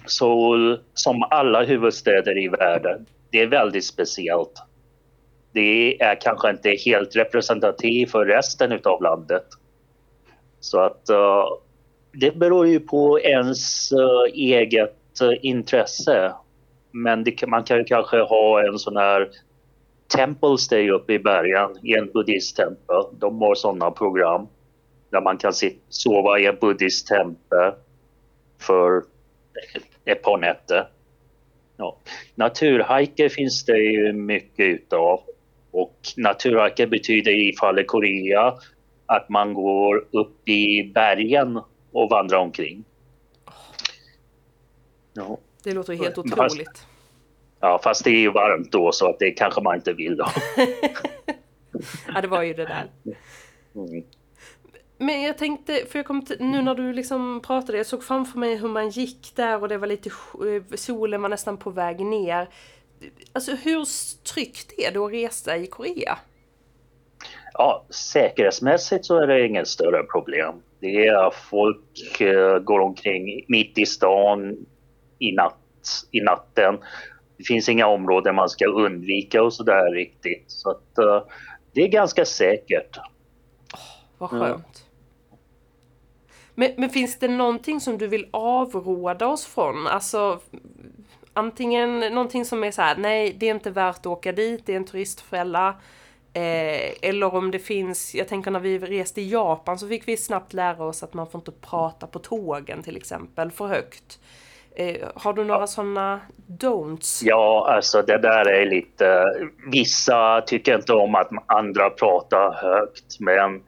Seoul, 0.05 0.79
som 0.93 1.23
alla 1.29 1.63
huvudstäder 1.63 2.43
i 2.43 2.47
världen, 2.47 3.05
det 3.31 3.41
är 3.41 3.47
väldigt 3.47 3.85
speciellt. 3.85 4.53
Det 5.51 6.01
är 6.01 6.21
kanske 6.21 6.49
inte 6.49 6.69
helt 6.85 7.15
representativt 7.15 8.11
för 8.11 8.25
resten 8.25 8.79
av 8.83 9.01
landet. 9.01 9.45
Så 10.59 10.79
att 10.79 11.09
uh, 11.11 11.45
det 12.13 12.35
beror 12.35 12.67
ju 12.67 12.79
på 12.79 13.19
ens 13.19 13.91
uh, 13.91 14.33
eget 14.33 15.21
uh, 15.21 15.33
intresse. 15.41 16.33
Men 16.91 17.23
det, 17.23 17.47
man 17.47 17.63
kan 17.63 17.77
ju 17.77 17.83
kanske 17.83 18.17
ha 18.17 18.67
en 18.67 18.79
sån 18.79 18.97
här 18.97 19.29
temple 20.15 20.57
stay 20.57 20.91
uppe 20.91 21.13
i 21.13 21.19
bergen 21.19 21.69
i 21.83 21.93
en 21.93 22.11
buddhisttempel. 22.13 23.03
De 23.19 23.41
har 23.41 23.55
sådana 23.55 23.91
program 23.91 24.47
där 25.15 25.21
man 25.21 25.37
kan 25.37 25.53
sova 25.89 26.39
i 26.39 26.45
en 26.45 26.57
buddhisttempel 26.61 27.73
för 28.59 29.03
ett 30.05 30.21
par 30.21 30.37
nätter. 30.37 30.87
Ja. 31.77 31.97
Naturhajker 32.35 33.29
finns 33.29 33.65
det 33.65 33.77
ju 33.77 34.13
mycket 34.13 34.65
utav. 34.65 35.21
Och 35.71 35.97
naturhajker 36.17 36.87
betyder 36.87 37.31
i 37.31 37.55
fallet 37.59 37.87
Korea 37.87 38.53
att 39.05 39.29
man 39.29 39.53
går 39.53 40.05
upp 40.11 40.49
i 40.49 40.91
bergen 40.93 41.59
och 41.91 42.09
vandrar 42.09 42.37
omkring. 42.37 42.83
Ja. 45.13 45.37
Det 45.63 45.73
låter 45.73 45.93
ju 45.93 45.99
helt 45.99 46.15
Fast- 46.15 46.33
otroligt. 46.33 46.87
Ja, 47.59 47.79
fast 47.83 48.03
det 48.03 48.09
är 48.09 48.19
ju 48.19 48.31
varmt 48.31 48.71
då 48.71 48.91
så 48.91 49.09
att 49.09 49.19
det 49.19 49.31
kanske 49.31 49.61
man 49.61 49.75
inte 49.75 49.93
vill 49.93 50.17
då. 50.17 50.25
Ja, 52.13 52.21
det 52.21 52.27
var 52.27 52.43
ju 52.43 52.53
det 52.53 52.65
där. 52.65 52.85
Mm. 53.75 54.03
Men 54.97 55.21
jag 55.21 55.37
tänkte, 55.37 55.85
för 55.89 55.99
jag 55.99 56.05
kom 56.05 56.25
till, 56.25 56.37
nu 56.39 56.61
när 56.61 56.75
du 56.75 56.93
liksom 56.93 57.41
pratade, 57.41 57.77
jag 57.77 57.87
såg 57.87 58.03
framför 58.03 58.39
mig 58.39 58.55
hur 58.55 58.67
man 58.69 58.89
gick 58.89 59.35
där 59.35 59.61
och 59.61 59.67
det 59.69 59.77
var 59.77 59.87
lite, 59.87 60.09
sk- 60.09 60.75
solen 60.75 61.21
var 61.21 61.29
nästan 61.29 61.57
på 61.57 61.69
väg 61.69 61.99
ner. 62.05 62.49
Alltså 63.33 63.51
hur 63.55 63.85
tryggt 64.33 64.73
är 64.77 64.91
det 64.91 64.99
att 64.99 65.11
resa 65.11 65.57
i 65.57 65.67
Korea? 65.67 66.17
Ja, 67.53 67.85
säkerhetsmässigt 67.89 69.05
så 69.05 69.17
är 69.17 69.27
det 69.27 69.45
inget 69.47 69.67
större 69.67 70.03
problem. 70.03 70.55
Det 70.79 71.07
är 71.07 71.31
folk 71.49 72.21
eh, 72.21 72.59
går 72.59 72.79
omkring 72.79 73.45
mitt 73.47 73.77
i 73.77 73.85
stan 73.85 74.65
i, 75.19 75.31
natt, 75.31 75.57
i 76.11 76.21
natten. 76.21 76.77
Det 77.37 77.43
finns 77.43 77.69
inga 77.69 77.87
områden 77.87 78.35
man 78.35 78.49
ska 78.49 78.65
undvika 78.65 79.43
och 79.43 79.53
sådär 79.53 79.91
riktigt. 79.91 80.43
Så 80.47 80.69
att 80.71 80.97
eh, 80.97 81.23
det 81.73 81.81
är 81.81 81.87
ganska 81.87 82.25
säkert. 82.25 82.97
Vad 84.17 84.29
skönt. 84.29 84.84
Men, 86.55 86.71
men 86.77 86.89
finns 86.89 87.19
det 87.19 87.27
någonting 87.27 87.81
som 87.81 87.97
du 87.97 88.07
vill 88.07 88.27
avråda 88.31 89.27
oss 89.27 89.45
från? 89.45 89.87
Alltså 89.87 90.39
antingen 91.33 91.99
någonting 91.99 92.45
som 92.45 92.63
är 92.63 92.71
så 92.71 92.81
här, 92.81 92.95
nej 92.97 93.35
det 93.39 93.45
är 93.45 93.51
inte 93.51 93.71
värt 93.71 93.97
att 93.97 94.05
åka 94.05 94.31
dit, 94.31 94.65
det 94.65 94.73
är 94.73 94.77
en 94.77 94.85
turistfälla. 94.85 95.75
Eh, 96.33 97.09
eller 97.09 97.35
om 97.35 97.51
det 97.51 97.59
finns, 97.59 98.15
jag 98.15 98.27
tänker 98.27 98.51
när 98.51 98.59
vi 98.59 98.79
reste 98.79 99.21
i 99.21 99.29
Japan 99.29 99.79
så 99.79 99.87
fick 99.87 100.07
vi 100.07 100.17
snabbt 100.17 100.53
lära 100.53 100.83
oss 100.83 101.03
att 101.03 101.13
man 101.13 101.27
får 101.27 101.39
inte 101.39 101.51
prata 101.51 102.07
på 102.07 102.19
tågen 102.19 102.83
till 102.83 102.97
exempel 102.97 103.51
för 103.51 103.67
högt. 103.67 104.19
Eh, 104.75 105.07
har 105.15 105.33
du 105.33 105.43
några 105.43 105.67
sådana 105.67 106.21
don'ts? 106.47 107.21
Ja, 107.25 107.67
alltså 107.75 108.01
det 108.01 108.17
där 108.17 108.49
är 108.49 108.65
lite... 108.65 109.23
Vissa 109.71 110.41
tycker 110.41 110.75
inte 110.75 110.93
om 110.93 111.15
att 111.15 111.29
andra 111.45 111.89
pratar 111.89 112.53
högt, 112.53 113.19
men 113.19 113.61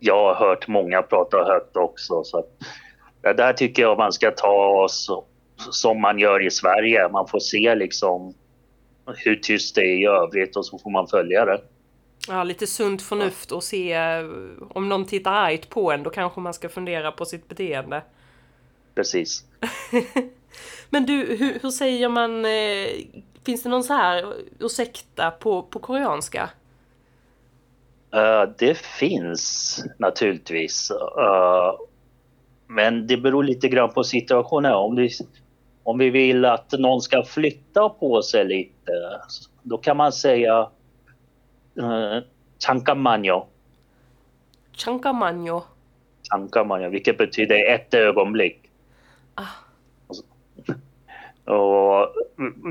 jag 0.00 0.34
har 0.34 0.34
hört 0.34 0.68
många 0.68 1.02
prata 1.02 1.44
högt 1.44 1.76
också. 1.76 2.24
Så 2.24 2.44
det 3.22 3.32
där 3.32 3.52
tycker 3.52 3.82
jag 3.82 3.98
man 3.98 4.12
ska 4.12 4.30
ta 4.30 4.86
så, 4.90 5.24
som 5.56 6.00
man 6.00 6.18
gör 6.18 6.46
i 6.46 6.50
Sverige. 6.50 7.08
Man 7.08 7.28
får 7.28 7.38
se 7.38 7.74
liksom 7.74 8.34
hur 9.16 9.36
tyst 9.36 9.74
det 9.74 9.80
är 9.80 10.02
i 10.02 10.06
övrigt 10.06 10.56
och 10.56 10.66
så 10.66 10.78
får 10.78 10.90
man 10.90 11.06
följa 11.06 11.44
det. 11.44 11.60
Ja, 12.28 12.44
lite 12.44 12.66
sunt 12.66 13.02
förnuft 13.02 13.52
och 13.52 13.64
se 13.64 13.92
eh, 13.92 14.24
om 14.70 14.88
någon 14.88 15.06
tittar 15.06 15.32
argt 15.32 15.68
på 15.68 15.92
en, 15.92 16.02
då 16.02 16.10
kanske 16.10 16.40
man 16.40 16.54
ska 16.54 16.68
fundera 16.68 17.12
på 17.12 17.24
sitt 17.24 17.48
beteende. 17.48 18.02
Precis. 18.94 19.44
Men 20.90 21.06
du, 21.06 21.12
hur, 21.12 21.58
hur 21.62 21.70
säger 21.70 22.08
man, 22.08 22.44
eh, 22.44 22.88
finns 23.44 23.62
det 23.62 23.68
någon 23.68 23.84
så 23.84 23.94
här 23.94 24.34
ursäkta 24.58 25.30
på, 25.30 25.62
på 25.62 25.78
koreanska? 25.78 26.50
Eh, 28.12 28.48
det 28.58 28.78
finns 28.78 29.84
naturligtvis. 29.98 30.90
Eh, 30.90 31.74
men 32.66 33.06
det 33.06 33.16
beror 33.16 33.44
lite 33.44 33.68
grann 33.68 33.90
på 33.90 34.04
situationen. 34.04 34.72
Om 34.72 34.96
vi, 34.96 35.10
om 35.82 35.98
vi 35.98 36.10
vill 36.10 36.44
att 36.44 36.72
någon 36.72 37.00
ska 37.00 37.22
flytta 37.22 37.88
på 37.88 38.22
sig 38.22 38.44
lite, 38.44 38.92
då 39.62 39.78
kan 39.78 39.96
man 39.96 40.12
säga 40.12 40.68
uh, 41.80 42.18
chankamanyo. 42.66 43.46
Chankamanyo. 44.72 45.62
Chankamanyo, 46.30 46.90
vilket 46.90 47.18
betyder 47.18 47.74
ett 47.74 47.94
ögonblick. 47.94 48.70
Ah. 49.34 49.46
Och 51.52 52.14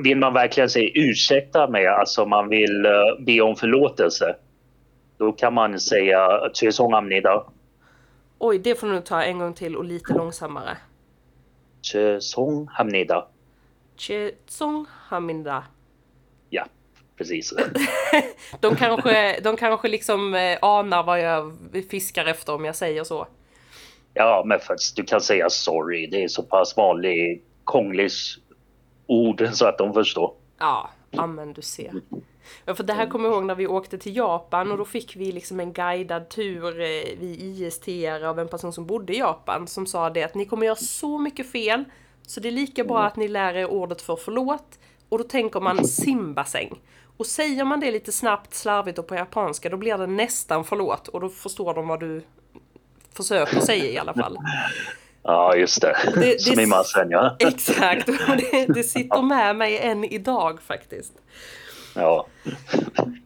vill 0.04 0.18
man 0.18 0.34
verkligen 0.34 0.70
säga 0.70 0.92
ursäkta 0.94 1.68
mig, 1.68 1.88
alltså 1.88 2.26
man 2.26 2.50
vill 2.50 2.88
be 3.20 3.42
om 3.42 3.56
förlåtelse, 3.56 4.36
då 5.19 5.33
kan 5.33 5.55
man 5.55 5.81
säga 5.81 6.51
죄송합니다. 6.55 7.45
Oj, 8.39 8.59
det 8.59 8.75
får 8.75 8.87
du 8.87 8.93
nog 8.93 9.05
ta 9.05 9.23
en 9.23 9.39
gång 9.39 9.55
till 9.55 9.77
och 9.77 9.85
lite 9.85 10.13
långsammare. 10.13 10.77
죄송합니다. 11.83 13.29
Chesonghamida. 13.97 15.65
Ja, 16.51 16.67
precis. 17.17 17.55
De 18.61 18.77
kanske, 18.77 19.41
de 19.41 19.57
kanske 19.57 19.89
liksom 19.89 20.35
eh, 20.35 20.59
anar 20.63 21.03
vad 21.03 21.21
jag 21.21 21.57
fiskar 21.91 22.27
efter 22.27 22.55
om 22.55 22.65
jag 22.65 22.77
säger 22.77 23.05
så. 23.05 23.27
Ja, 24.15 24.43
men 24.47 24.61
faktiskt, 24.61 24.97
du 24.97 25.05
kan 25.05 25.21
säga 25.21 25.51
sorry. 25.51 26.07
Det 26.07 26.25
är 26.25 26.29
så 26.29 26.43
pass 26.43 26.77
vanlig 26.77 27.43
konglish 27.65 28.39
ord 29.07 29.49
så 29.53 29.67
att 29.67 29.79
de 29.79 29.95
förstår. 29.95 30.35
Ja, 30.59 30.91
amen 31.17 31.53
du 31.53 31.63
ser. 31.63 31.93
Ja, 32.66 32.76
för 32.76 32.84
det 32.84 32.94
här 32.94 33.06
kommer 33.06 33.26
jag 33.30 33.34
ihåg 33.36 33.46
när 33.46 33.56
vi 33.56 33.68
åkte 33.68 33.98
till 33.98 34.16
Japan 34.16 34.72
och 34.72 34.78
då 34.78 34.86
fick 34.86 35.16
vi 35.16 35.32
liksom 35.32 35.60
en 35.60 35.74
guidad 35.74 36.30
tur, 36.30 36.80
eh, 36.82 36.88
vi 37.20 37.38
IST 37.40 37.88
av 38.24 38.40
en 38.40 38.48
person 38.48 38.74
som 38.74 38.86
bodde 38.86 39.14
i 39.14 39.18
Japan 39.20 39.68
som 39.68 39.86
sa 39.86 40.10
det 40.10 40.24
att 40.24 40.36
ni 40.36 40.46
kommer 40.46 40.66
göra 40.66 40.76
så 40.76 41.18
mycket 41.18 41.52
fel. 41.52 41.84
Så 42.28 42.40
det 42.40 42.48
är 42.50 42.52
lika 42.52 42.84
bra 42.84 43.04
att 43.04 43.16
ni 43.16 43.28
lär 43.28 43.54
er 43.54 43.66
ordet 43.66 44.02
för 44.02 44.16
förlåt. 44.16 44.80
Och 45.10 45.18
då 45.18 45.24
tänker 45.24 45.60
man 45.60 45.86
simbassäng. 45.88 46.80
Och 47.18 47.26
säger 47.26 47.64
man 47.66 47.80
det 47.80 47.92
lite 47.92 48.12
snabbt, 48.12 48.54
slarvigt 48.54 49.00
och 49.00 49.08
på 49.08 49.16
japanska, 49.16 49.70
då 49.70 49.78
blir 49.78 49.98
det 49.98 50.08
nästan 50.08 50.64
förlåt. 50.64 51.08
Och 51.08 51.22
då 51.22 51.30
förstår 51.30 51.74
de 51.74 51.88
vad 51.88 52.00
du 52.00 52.22
försöker 53.14 53.60
säga 53.60 53.86
i 53.86 53.98
alla 53.98 54.14
fall. 54.14 54.38
Ja, 55.24 55.56
just 55.56 55.82
det. 55.82 55.98
Det- 56.16 56.56
det- 56.56 56.62
i 56.62 56.66
massen, 56.66 57.10
ja. 57.12 57.36
Exakt, 57.40 58.06
det, 58.52 58.66
det 58.74 58.84
sitter 58.84 59.22
med 59.22 59.56
mig 59.56 59.78
än 59.80 60.04
idag 60.04 60.62
faktiskt. 60.62 61.14
Ja. 62.00 62.26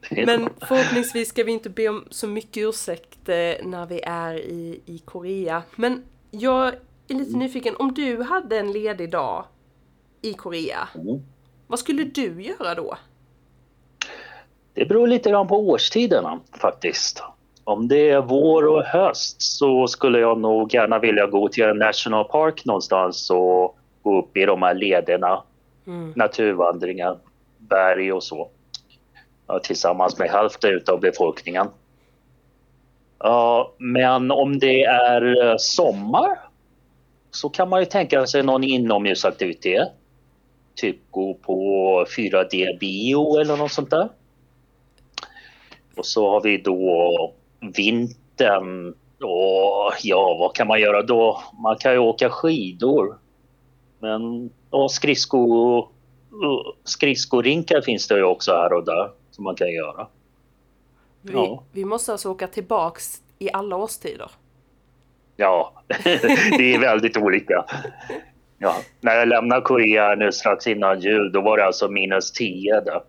Men 0.26 0.50
förhoppningsvis 0.60 1.30
ska 1.30 1.44
vi 1.44 1.52
inte 1.52 1.70
be 1.70 1.88
om 1.90 2.06
så 2.10 2.28
mycket 2.28 2.58
ursäkt 2.70 3.30
eh, 3.30 3.66
när 3.68 3.86
vi 3.86 4.02
är 4.02 4.34
i, 4.36 4.82
i 4.86 4.98
Korea. 5.06 5.64
Men 5.76 6.04
jag 6.32 6.68
är 7.08 7.14
lite 7.16 7.38
nyfiken, 7.38 7.76
om 7.80 7.94
du 7.94 8.24
hade 8.24 8.60
en 8.60 8.72
ledig 8.72 9.12
dag 9.12 9.46
i 10.22 10.34
Korea, 10.34 10.88
Mm. 10.96 11.22
vad 11.68 11.80
skulle 11.80 12.04
du 12.04 12.42
göra 12.42 12.76
då? 12.76 12.98
Det 14.74 14.86
beror 14.86 15.08
lite 15.08 15.30
grann 15.30 15.48
på 15.48 15.70
årstiderna 15.70 16.40
faktiskt. 16.62 17.24
Om 17.64 17.88
det 17.88 18.10
är 18.10 18.22
vår 18.22 18.68
och 18.68 18.84
höst 18.84 19.42
så 19.42 19.88
skulle 19.88 20.20
jag 20.20 20.40
nog 20.40 20.74
gärna 20.74 21.00
vilja 21.00 21.28
gå 21.28 21.48
till 21.50 21.64
en 21.64 21.78
national 21.78 22.26
park 22.26 22.66
någonstans 22.66 23.30
och 23.30 23.78
gå 24.02 24.20
upp 24.20 24.38
i 24.38 24.46
de 24.46 24.62
här 24.62 24.74
lederna, 24.74 25.44
Mm. 25.88 26.14
naturvandringar, 26.16 27.18
berg 27.58 28.14
och 28.14 28.24
så. 28.24 28.50
Tillsammans 29.64 30.18
med 30.18 30.30
hälften 30.30 30.82
av 30.88 31.00
befolkningen. 31.00 31.68
Men 33.78 34.32
om 34.32 34.60
det 34.60 34.84
är 34.84 35.46
eh, 35.46 35.56
sommar 35.58 36.40
så 37.32 37.50
kan 37.50 37.70
man 37.70 37.80
ju 37.80 37.86
tänka 37.86 38.28
sig 38.28 38.44
någon 38.44 38.64
inomhusaktivitet. 38.64 39.88
Typ 40.76 40.98
gå 41.12 41.34
på 41.34 42.06
4D-bio 42.18 43.40
eller 43.40 43.58
något 43.58 43.72
sånt 43.72 43.90
där. 43.90 44.10
Och 45.96 46.06
så 46.06 46.30
har 46.30 46.42
vi 46.42 46.58
då 46.58 47.34
vintern. 47.76 48.94
Och 49.22 49.94
ja, 50.04 50.38
vad 50.40 50.56
kan 50.56 50.68
man 50.68 50.82
göra 50.82 51.02
då? 51.02 51.44
Man 51.64 51.78
kan 51.78 51.92
ju 51.92 51.98
åka 51.98 52.30
skidor. 52.30 53.18
Men 54.00 54.50
och 54.70 54.92
skridsko, 54.92 55.78
eh, 55.80 56.74
skridskorinkar 56.84 57.82
finns 57.82 58.08
det 58.08 58.18
ju 58.18 58.24
också 58.24 58.52
här 58.52 58.74
och 58.74 58.86
där 58.86 59.23
som 59.36 59.44
man 59.44 59.56
kan 59.56 59.72
göra. 59.72 60.08
Vi, 61.22 61.34
Ja. 61.34 61.64
vi 61.72 61.86
måste 61.86 62.12
alltså 62.12 62.30
åka 62.30 62.48
tillbaks 62.48 63.22
i 63.40 63.50
alla 63.54 63.76
årstider. 63.76 64.32
Ja, 65.36 65.74
det 66.58 66.74
är 66.76 66.80
väldigt 66.80 67.18
olika. 67.18 67.66
Ja. 68.58 68.76
När 69.02 69.16
jag 69.16 69.28
lämnade 69.28 69.62
Korea 69.62 70.16
nu 70.16 70.32
strax 70.32 70.68
innan 70.68 71.00
jul, 71.00 71.32
då 71.32 71.42
var 71.42 71.58
det 71.58 71.66
alltså 71.66 71.88
minus 71.90 72.32
10 72.32 72.82
där. 72.82 73.02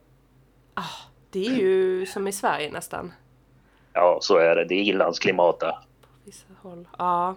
Ah, 0.75 0.83
det 1.31 1.47
är 1.47 1.51
ju 1.55 2.07
som 2.07 2.29
i 2.29 2.33
Sverige 2.33 2.71
nästan. 2.71 3.13
Ja, 3.93 4.19
så 4.21 4.37
är 4.37 4.57
det. 4.57 4.65
Det 4.65 4.75
är 4.75 4.83
inlandsklimat 4.83 5.61
där. 5.61 5.75
Vissa 6.25 6.47
håll. 6.63 6.89
Ja. 6.99 7.37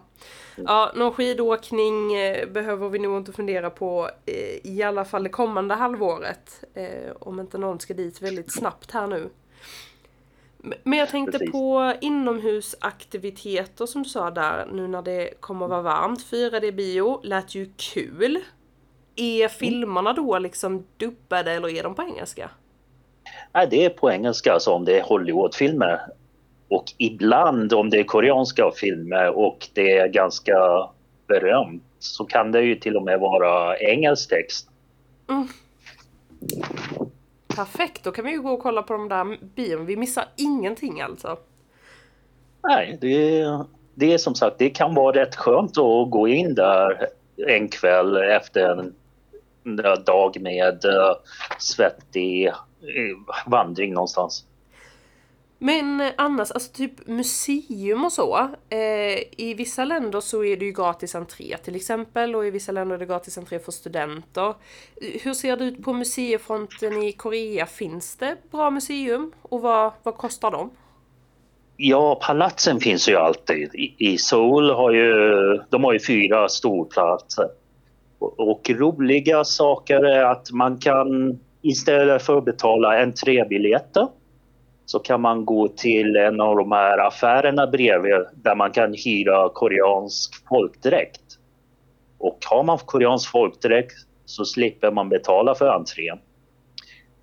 ja, 0.56 0.91
någon 0.96 1.13
skidåkning 1.13 2.13
eh, 2.13 2.50
behöver 2.50 2.89
vi 2.89 3.00
nog 3.00 3.17
inte 3.17 3.32
fundera 3.32 3.70
på 3.70 4.09
eh, 4.25 4.72
i 4.74 4.83
alla 4.83 5.05
fall 5.05 5.24
det 5.24 5.29
kommande 5.29 5.75
halvåret. 5.75 6.64
Eh, 6.74 7.12
om 7.20 7.40
inte 7.40 7.57
någon 7.57 7.79
ska 7.79 7.94
dit 7.94 8.22
väldigt 8.22 8.53
snabbt 8.53 8.92
här 8.92 9.07
nu. 9.07 9.29
Men 10.83 11.00
jag 11.00 11.09
tänkte 11.09 11.38
Precis. 11.38 11.51
på 11.51 11.94
inomhusaktiviteter 12.01 13.85
som 13.85 14.03
du 14.03 14.09
sa 14.09 14.31
där 14.31 14.66
nu 14.72 14.88
när 14.88 15.01
det 15.01 15.33
kommer 15.40 15.66
att 15.66 15.70
vara 15.70 15.81
varmt. 15.81 16.25
4D-bio 16.31 17.20
lät 17.24 17.55
ju 17.55 17.72
kul. 17.77 18.40
Är 19.16 19.48
filmerna 19.48 20.14
då 20.14 20.40
liksom 20.40 20.85
dubbade 20.98 21.51
eller 21.51 21.70
är 21.70 21.83
de 21.83 21.96
på 21.96 22.01
engelska? 22.01 22.50
Nej, 23.53 23.68
det 23.70 23.85
är 23.85 23.90
på 23.90 24.12
engelska 24.12 24.53
alltså, 24.53 24.72
om 24.72 24.85
det 24.85 25.00
är 25.00 25.03
Hollywoodfilmer. 25.03 26.01
Och 26.70 26.86
ibland 26.98 27.74
om 27.74 27.90
det 27.90 28.00
är 28.00 28.03
koreanska 28.03 28.72
filmer 28.72 29.38
och 29.38 29.68
det 29.74 29.98
är 29.98 30.08
ganska 30.08 30.90
berömt 31.27 31.84
så 32.00 32.25
kan 32.25 32.51
det 32.51 32.62
ju 32.62 32.75
till 32.75 32.98
och 32.98 33.03
med 33.03 33.20
vara 33.20 33.77
engelsk 33.77 34.30
text. 34.30 34.70
Perfekt, 37.48 38.03
då 38.03 38.12
kan 38.12 38.25
vi 38.25 38.32
ju 38.32 38.42
gå 38.42 38.51
och 38.51 38.60
kolla 38.60 38.84
på 38.84 38.94
de 38.94 39.10
där 39.10 39.38
bion. 39.56 39.86
Vi 39.86 39.98
missar 39.98 40.25
ingenting 40.36 41.01
alltså. 41.01 41.38
Nej, 42.64 42.98
det, 43.01 43.46
det 43.94 44.14
är 44.14 44.18
som 44.18 44.36
sagt, 44.36 44.58
det 44.60 44.70
kan 44.70 44.94
vara 44.94 45.22
rätt 45.22 45.36
skönt 45.36 45.77
att 45.77 46.10
gå 46.10 46.27
in 46.27 46.56
där 46.56 47.08
en 47.48 47.70
kväll 47.70 48.18
efter 48.18 48.70
en 48.70 48.94
dag 50.06 50.42
med 50.42 50.86
uh, 50.86 51.14
svettig 51.60 52.48
eh, 52.48 52.53
vandring 53.46 53.94
någonstans. 53.94 54.47
Men 55.59 56.01
eh, 56.01 56.11
annars, 56.17 56.51
alltså 56.51 56.72
typ 56.74 57.07
museum 57.07 58.05
och 58.05 58.11
så. 58.11 58.37
Eh, 58.70 59.17
I 59.37 59.53
vissa 59.57 59.85
länder 59.85 60.20
så 60.20 60.43
är 60.43 60.57
det 60.57 60.65
ju 60.65 60.72
gratis 60.72 61.15
entré 61.15 61.57
till 61.57 61.75
exempel 61.75 62.35
och 62.35 62.46
i 62.46 62.51
vissa 62.51 62.72
länder 62.72 62.96
är 62.96 63.00
det 63.00 63.05
gratis 63.05 63.37
entré 63.37 63.59
för 63.59 63.72
studenter. 63.72 64.48
Eh, 64.48 65.22
hur 65.24 65.33
ser 65.33 65.57
det 65.57 65.65
ut 65.65 65.83
på 65.83 65.93
museifronten 65.93 67.03
i 67.03 67.11
Korea? 67.11 67.65
Finns 67.65 68.15
det 68.15 68.37
bra 68.51 68.70
museum? 68.70 69.31
Och 69.41 69.61
vad, 69.61 69.91
vad 70.03 70.17
kostar 70.17 70.51
de? 70.51 70.72
Ja, 71.77 72.20
palatsen 72.27 72.79
finns 72.79 73.09
ju 73.09 73.15
alltid. 73.15 73.75
I, 73.75 73.96
i 73.98 74.17
Seoul 74.17 74.70
har 74.70 74.91
ju, 74.91 75.11
de 75.70 75.83
har 75.83 75.93
ju 75.93 76.00
fyra 76.00 76.50
storplatser. 76.50 77.48
Och, 78.20 78.39
och 78.39 78.70
roliga 78.70 79.43
saker 79.43 80.05
är 80.05 80.24
att 80.24 80.51
man 80.51 80.77
kan 80.77 81.39
istället 81.61 82.22
för 82.22 82.37
att 82.37 82.46
betala 82.46 83.01
entrébiljetter 83.01 84.07
så 84.90 85.00
kan 85.00 85.22
man 85.22 85.46
gå 85.46 85.68
till 85.68 86.16
en 86.16 86.42
av 86.42 86.58
de 86.58 86.72
här 86.72 86.98
affärerna 86.98 87.68
bredvid 87.68 88.26
där 88.34 88.56
man 88.56 88.72
kan 88.72 88.94
hyra 88.94 89.50
koreansk 89.50 90.48
folkdräkt. 90.50 91.22
Och 92.18 92.38
har 92.50 92.64
man 92.64 92.78
koreansk 92.78 93.32
folkdräkt 93.32 93.94
så 94.26 94.46
slipper 94.46 94.92
man 94.92 95.10
betala 95.10 95.56
för 95.56 95.68
entrén. 95.68 96.20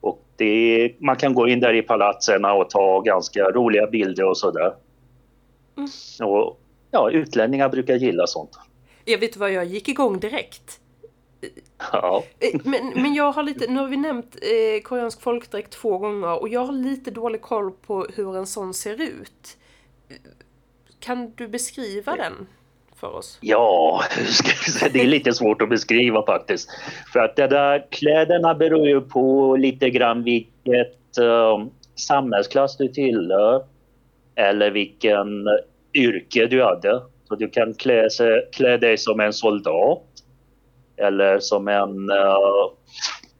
Och 0.01 0.23
det, 0.37 0.93
man 0.99 1.17
kan 1.17 1.35
gå 1.35 1.49
in 1.49 1.61
där 1.61 1.75
i 1.75 1.83
palatserna 1.83 2.53
och 2.53 2.71
ta 2.71 3.01
ganska 3.01 3.51
roliga 3.51 3.87
bilder 3.87 4.25
och 4.25 4.39
sådär. 4.39 4.75
Mm. 5.77 6.31
Och, 6.31 6.61
ja, 6.91 7.11
utlänningar 7.11 7.69
brukar 7.69 7.95
gilla 7.95 8.27
sånt. 8.27 8.59
Jag 9.05 9.19
vet 9.19 9.37
vad, 9.37 9.53
jag 9.53 9.65
gick 9.65 9.89
igång 9.89 10.21
direkt. 10.21 10.81
Ja. 11.93 12.25
Eh, 12.41 12.61
Men, 12.65 12.93
men 13.03 13.15
jag 13.15 13.33
har 13.33 13.43
lite, 13.43 13.71
nu 13.71 13.81
har 13.81 13.89
vi 13.89 13.97
nämnt 13.97 14.37
eh, 14.43 14.83
koreansk 14.83 15.23
folkdräkt 15.23 15.73
två 15.73 15.99
gånger 15.99 16.41
och 16.41 16.49
jag 16.49 16.65
har 16.65 16.73
lite 16.73 17.11
dålig 17.11 17.41
koll 17.41 17.71
på 17.87 18.07
hur 18.15 18.37
en 18.37 18.47
sån 18.47 18.75
ser 18.75 19.03
ut. 19.03 19.57
Kan 21.01 21.33
du 21.35 21.49
beskriva 21.49 22.17
den 22.17 22.47
för 22.97 23.17
oss? 23.17 23.39
Ja, 23.41 24.01
det 24.93 25.01
är 25.01 25.07
lite 25.07 25.33
svårt 25.33 25.63
att 25.63 25.69
beskriva 25.69 26.27
faktiskt. 26.27 26.71
För 27.13 27.21
att 27.21 27.37
det 27.37 27.47
där 27.47 27.87
kläderna 27.91 28.55
beror 28.55 28.87
ju 28.89 29.01
på 29.01 29.57
lite 29.57 29.91
grann 29.91 30.25
vilket 30.25 31.19
um, 31.21 31.71
samhällsklass 31.95 32.77
du 32.77 32.89
tillhör. 32.89 33.65
Eller 34.37 34.71
vilken 34.71 35.29
yrke 35.95 36.47
du 36.47 36.63
hade. 36.63 37.03
Så 37.29 37.35
du 37.35 37.49
kan 37.49 37.75
klä, 37.75 38.09
klä 38.53 38.77
dig 38.77 38.99
som 38.99 39.21
en 39.21 39.33
soldat. 39.33 40.03
Eller 40.97 41.39
som 41.39 41.69
en, 41.69 42.11
uh, 42.11 42.73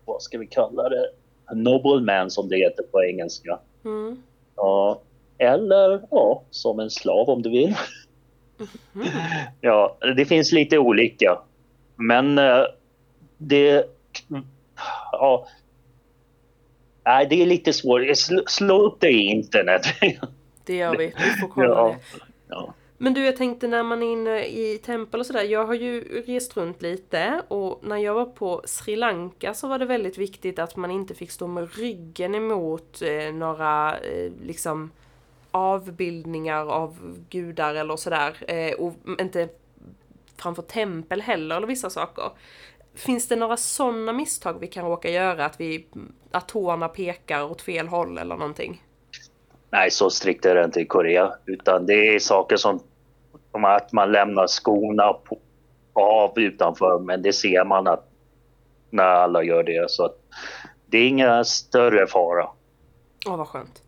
vad 0.05 0.23
ska 0.23 0.39
vi 0.39 0.47
kalla 0.47 0.89
det? 0.89 1.11
Nobleman 1.55 2.31
som 2.31 2.49
det 2.49 2.57
heter 2.57 2.83
på 2.83 3.05
engelska. 3.05 3.59
Mm. 3.85 4.23
Ja, 4.57 5.01
eller 5.39 6.03
ja, 6.11 6.43
som 6.51 6.81
en 6.81 6.91
slav 6.91 7.29
om 7.29 7.43
du 7.43 7.51
vill. 7.51 7.75
Ja, 9.61 9.99
det 10.17 10.25
finns 10.25 10.53
lite 10.53 10.79
olika. 10.79 11.39
Men 11.97 12.39
eh, 12.39 12.65
det... 13.39 13.87
Ja. 15.13 15.47
Nej, 17.05 17.27
det 17.31 17.43
är 17.43 17.47
lite 17.47 17.73
svårt. 17.73 18.03
Sl- 18.03 18.49
Slå 18.49 18.79
upp 18.83 19.01
det 19.01 19.11
i 19.11 19.21
internet. 19.21 19.83
Det 20.65 20.77
gör 20.77 20.97
vi, 20.97 21.07
vi 21.07 21.41
får 21.41 21.49
kolla 21.49 21.69
ja. 21.69 21.89
det. 21.89 22.25
Ja. 22.49 22.75
Men 23.05 23.15
du, 23.15 23.25
jag 23.25 23.37
tänkte 23.37 23.69
när 23.69 23.83
man 23.83 24.03
är 24.03 24.13
inne 24.13 24.45
i 24.45 24.79
tempel 24.79 25.21
och 25.21 25.27
sådär. 25.27 25.43
Jag 25.43 25.67
har 25.67 25.75
ju 25.75 26.23
rest 26.27 26.57
runt 26.57 26.83
lite 26.83 27.43
och 27.49 27.81
när 27.83 27.97
jag 27.97 28.15
var 28.15 28.27
på 28.27 28.63
Sri 28.65 28.97
Lanka 28.97 29.55
så 29.55 29.69
var 29.69 29.79
det 29.79 29.85
väldigt 29.85 30.19
viktigt 30.19 30.59
att 30.59 30.77
man 30.77 30.91
inte 30.91 31.15
fick 31.15 31.31
stå 31.31 31.47
med 31.47 31.77
ryggen 31.77 32.35
emot 32.35 33.03
eh, 33.03 33.35
några 33.35 33.99
eh, 33.99 34.33
liksom 34.43 34.91
avbildningar 35.51 36.67
av 36.73 37.17
gudar 37.31 37.75
eller 37.75 37.97
sådär. 37.97 38.37
Eh, 38.49 38.75
och 38.75 38.95
inte 39.21 39.49
framför 40.37 40.63
tempel 40.63 41.21
heller 41.21 41.57
eller 41.57 41.67
vissa 41.67 41.91
saker. 41.91 42.31
Finns 42.95 43.29
det 43.29 43.37
några 43.37 43.57
sådana 43.57 44.13
misstag 44.13 44.61
vi 44.61 44.67
kan 44.67 44.85
råka 44.85 45.11
göra? 45.11 45.45
Att, 45.45 45.61
vi, 45.61 45.87
att 46.31 46.49
tårna 46.49 46.89
pekar 46.89 47.45
åt 47.45 47.63
fel 47.63 47.89
håll 47.89 48.19
eller 48.19 48.37
någonting? 48.37 48.83
Nej, 49.71 49.91
så 49.91 50.11
strikt 50.11 50.45
är 50.45 50.55
det 50.55 50.65
inte 50.65 50.81
i 50.81 50.87
Korea. 50.87 51.35
Utan 51.47 51.87
det 51.87 52.15
är 52.15 52.19
saker 52.19 52.57
som, 52.57 52.79
som 52.79 52.94
att 53.63 53.93
man 53.93 54.13
lämnar 54.13 54.47
skorna 54.47 55.13
på, 55.13 55.39
av 55.93 56.39
utanför 56.39 56.99
men 56.99 57.23
det 57.23 57.33
ser 57.33 57.65
man 57.65 57.87
att 57.87 58.11
när 58.91 59.05
alla 59.05 59.43
gör 59.43 59.63
det 59.63 59.91
så 59.91 60.05
att 60.05 60.17
det 60.87 60.99
är 60.99 61.09
inga 61.09 61.45
större 61.45 62.07
fara. 62.07 62.49
Åh, 63.27 63.37
vad 63.37 63.49
skönt. 63.49 63.83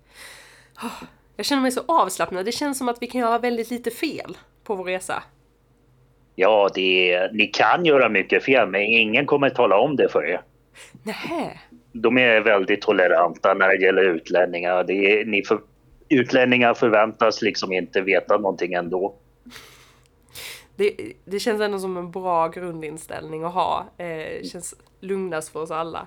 Jag 1.37 1.47
känner 1.47 1.63
mig 1.63 1.73
så 1.73 1.81
avslappnad. 1.89 2.45
Det 2.45 2.53
känns 2.53 2.79
som 2.79 2.89
att 2.89 3.03
vi 3.03 3.07
kan 3.07 3.21
göra 3.21 3.39
väldigt 3.39 3.71
lite 3.71 3.91
fel 3.91 4.37
på 4.65 4.75
vår 4.75 4.85
resa. 4.85 5.23
Ja, 6.35 6.71
det 6.75 7.13
är, 7.13 7.33
ni 7.33 7.47
kan 7.47 7.85
göra 7.85 8.09
mycket 8.09 8.45
fel 8.45 8.69
men 8.69 8.81
ingen 8.81 9.27
kommer 9.27 9.51
tala 9.51 9.79
om 9.79 9.97
det 9.97 10.09
för 10.09 10.27
er. 10.27 10.41
Nähä. 11.03 11.59
De 11.93 12.19
är 12.19 12.41
väldigt 12.41 12.83
toleranta 12.83 13.55
när 13.55 13.69
det 13.69 13.85
gäller 13.85 14.05
utlänningar. 14.05 14.85
Det 14.85 14.93
är, 14.93 15.25
ni 15.25 15.43
för, 15.43 15.61
utlänningar 16.09 16.75
förväntas 16.75 17.43
liksom 17.43 17.73
inte 17.73 18.01
veta 18.01 18.37
någonting 18.37 18.73
ändå. 18.73 19.15
Det, 20.77 21.13
det 21.25 21.41
känns 21.41 21.61
ändå 21.61 21.79
som 21.79 21.97
en 21.97 22.11
bra 22.11 22.49
grundinställning 22.49 23.45
att 23.45 23.55
ha. 23.55 23.87
Eh, 23.97 24.43
känns 24.43 24.75
lugnast 25.01 25.49
för 25.49 25.63
oss 25.63 25.71
alla. 25.71 26.07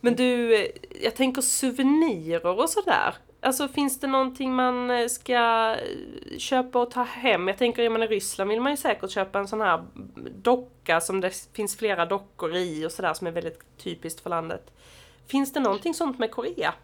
Men 0.00 0.16
du, 0.16 0.54
eh, 0.54 0.66
jag 1.02 1.16
tänker 1.16 1.42
souvenirer 1.42 2.58
och 2.60 2.70
sådär. 2.70 3.14
Alltså 3.40 3.68
finns 3.68 4.00
det 4.00 4.06
någonting 4.06 4.54
man 4.54 4.90
eh, 4.90 5.06
ska 5.06 5.70
eh, 5.74 6.38
köpa 6.38 6.78
och 6.82 6.90
ta 6.90 7.02
hem? 7.02 7.48
Jag 7.48 7.58
tänker, 7.58 7.82
är 7.82 7.90
man 7.90 8.02
i 8.02 8.06
Ryssland 8.06 8.50
vill 8.50 8.60
man 8.60 8.72
ju 8.72 8.76
säkert 8.76 9.10
köpa 9.10 9.38
en 9.38 9.48
sån 9.48 9.60
här 9.60 9.84
docka 10.42 11.00
som 11.00 11.20
det 11.20 11.48
finns 11.52 11.76
flera 11.76 12.06
dockor 12.06 12.56
i 12.56 12.86
och 12.86 12.92
sådär 12.92 13.14
som 13.14 13.26
är 13.26 13.30
väldigt 13.30 13.58
typiskt 13.78 14.20
för 14.20 14.30
landet. 14.30 14.72
Finns 15.26 15.52
det 15.52 15.60
någonting 15.60 15.94
sånt 15.94 16.18
med 16.18 16.30
Korea? 16.30 16.74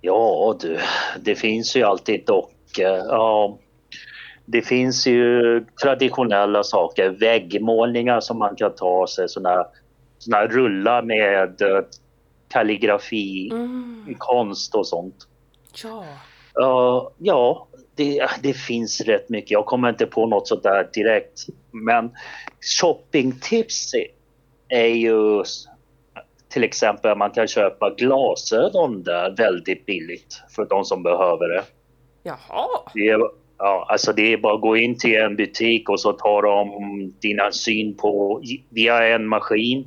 Ja 0.00 0.56
du, 0.60 0.78
det 1.20 1.34
finns 1.34 1.76
ju 1.76 1.82
alltid 1.82 2.24
dockor. 2.26 2.96
Ja, 3.08 3.58
det 4.44 4.62
finns 4.62 5.06
ju 5.06 5.64
traditionella 5.82 6.62
saker, 6.62 7.08
väggmålningar 7.10 8.20
som 8.20 8.38
man 8.38 8.56
kan 8.56 8.74
ta 8.74 9.06
sig, 9.06 9.28
såna, 9.28 9.66
såna 10.18 10.46
rullar 10.46 11.02
med 11.02 11.62
eh, 11.62 11.80
kalligrafi, 12.48 13.50
Mm, 13.52 14.14
konst 14.18 14.74
och 14.74 14.86
sånt. 14.86 15.14
ja. 15.84 16.04
Ja, 16.54 17.10
ja 17.18 17.66
det, 17.94 18.26
det 18.42 18.52
finns 18.52 19.00
rätt 19.00 19.28
mycket. 19.28 19.50
Jag 19.50 19.66
kommer 19.66 19.88
inte 19.88 20.06
på 20.06 20.26
något 20.26 20.48
sånt 20.48 20.62
där 20.62 20.88
direkt. 20.92 21.40
Men 21.70 22.10
shoppingtips 22.80 23.92
är 24.68 24.86
ju 24.86 25.44
till 26.48 26.64
exempel 26.64 27.10
att 27.10 27.18
man 27.18 27.30
kan 27.30 27.48
köpa 27.48 27.90
glasögon 27.90 29.02
där 29.02 29.36
väldigt 29.36 29.86
billigt 29.86 30.40
för 30.56 30.64
de 30.64 30.84
som 30.84 31.02
behöver 31.02 31.48
det. 31.48 31.64
Jaha. 32.22 32.68
Det 32.94 33.08
är, 33.08 33.20
ja, 33.58 33.86
alltså 33.88 34.12
det 34.12 34.32
är 34.32 34.36
bara 34.36 34.54
att 34.54 34.60
gå 34.60 34.76
in 34.76 34.98
till 34.98 35.14
en 35.16 35.36
butik 35.36 35.88
och 35.88 36.00
så 36.00 36.12
tar 36.12 36.42
de 36.42 37.12
dina 37.20 37.52
syn 37.52 37.94
på 37.94 38.42
via 38.68 39.06
en 39.14 39.26
maskin 39.26 39.84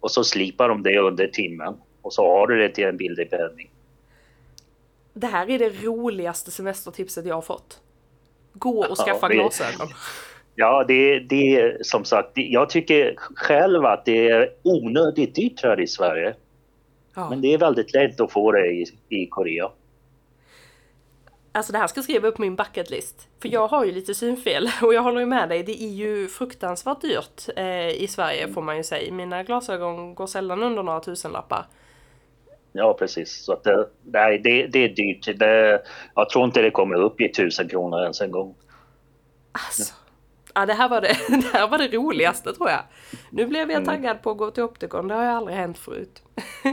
och 0.00 0.10
så 0.10 0.24
slipar 0.24 0.68
de 0.68 0.82
det 0.82 0.98
under 0.98 1.26
timmen 1.26 1.74
och 2.02 2.12
så 2.12 2.28
har 2.28 2.46
du 2.46 2.58
det 2.58 2.68
till 2.68 2.84
en 2.84 2.96
billig 2.96 3.30
penning. 3.30 3.70
Det 5.14 5.26
här 5.26 5.50
är 5.50 5.58
det 5.58 5.68
roligaste 5.84 6.50
semestertipset 6.50 7.26
jag 7.26 7.34
har 7.34 7.42
fått. 7.42 7.80
Gå 8.52 8.78
och 8.78 8.86
Ja, 8.98 9.04
skaffa 9.04 9.28
det- 9.28 9.34
glasögon. 9.34 9.88
Ja, 10.54 10.84
det, 10.88 11.18
det 11.20 11.56
är 11.56 11.78
som 11.82 12.04
sagt, 12.04 12.30
jag 12.34 12.70
tycker 12.70 13.14
själv 13.16 13.84
att 13.84 14.04
det 14.04 14.28
är 14.28 14.50
onödigt 14.62 15.34
dyrt 15.34 15.62
här 15.62 15.80
i 15.80 15.86
Sverige. 15.86 16.34
Ja. 17.14 17.30
Men 17.30 17.40
det 17.40 17.54
är 17.54 17.58
väldigt 17.58 17.94
lätt 17.94 18.20
att 18.20 18.32
få 18.32 18.52
det 18.52 18.66
i, 18.66 18.86
i 19.08 19.26
Korea. 19.26 19.70
Alltså 21.54 21.72
det 21.72 21.78
här 21.78 21.86
ska 21.86 21.98
jag 21.98 22.04
skriva 22.04 22.28
upp 22.28 22.38
min 22.38 22.56
bucketlist. 22.56 23.28
För 23.42 23.48
jag 23.48 23.68
har 23.68 23.84
ju 23.84 23.92
lite 23.92 24.14
synfel 24.14 24.70
och 24.82 24.94
jag 24.94 25.02
håller 25.02 25.20
ju 25.20 25.26
med 25.26 25.48
dig. 25.48 25.62
Det 25.62 25.82
är 25.82 25.88
ju 25.88 26.28
fruktansvärt 26.28 27.00
dyrt 27.00 27.48
eh, 27.56 27.88
i 27.88 28.06
Sverige 28.08 28.48
får 28.52 28.62
man 28.62 28.76
ju 28.76 28.82
säga. 28.82 29.12
Mina 29.12 29.42
glasögon 29.42 30.14
går 30.14 30.26
sällan 30.26 30.62
under 30.62 30.82
några 30.82 31.00
tusenlappar. 31.00 31.66
Ja, 32.72 32.96
precis. 32.98 33.44
Så 33.44 33.52
att 33.52 33.64
det, 33.64 33.88
nej, 34.02 34.38
det, 34.38 34.66
det 34.66 34.84
är 34.84 34.88
dyrt. 34.88 35.38
Det, 35.38 35.82
jag 36.14 36.30
tror 36.30 36.44
inte 36.44 36.62
det 36.62 36.70
kommer 36.70 36.94
upp 36.94 37.20
i 37.20 37.32
tusen 37.32 37.68
kronor 37.68 38.02
ens 38.02 38.20
en 38.20 38.30
gång. 38.30 38.54
Alltså. 39.52 39.94
Ja, 40.54 40.66
det 40.66 40.74
här, 40.74 40.88
var 40.88 41.00
det, 41.00 41.08
det 41.28 41.58
här 41.58 41.68
var 41.68 41.78
det 41.78 41.88
roligaste 41.88 42.52
tror 42.52 42.70
jag. 42.70 42.80
Nu 43.30 43.46
blev 43.46 43.70
jag 43.70 43.84
taggad 43.84 44.22
på 44.22 44.30
att 44.30 44.38
gå 44.38 44.50
till 44.50 44.62
optikon. 44.62 45.08
Det 45.08 45.14
har 45.14 45.22
ju 45.22 45.28
aldrig 45.28 45.56
hänt 45.56 45.78
förut. 45.78 46.22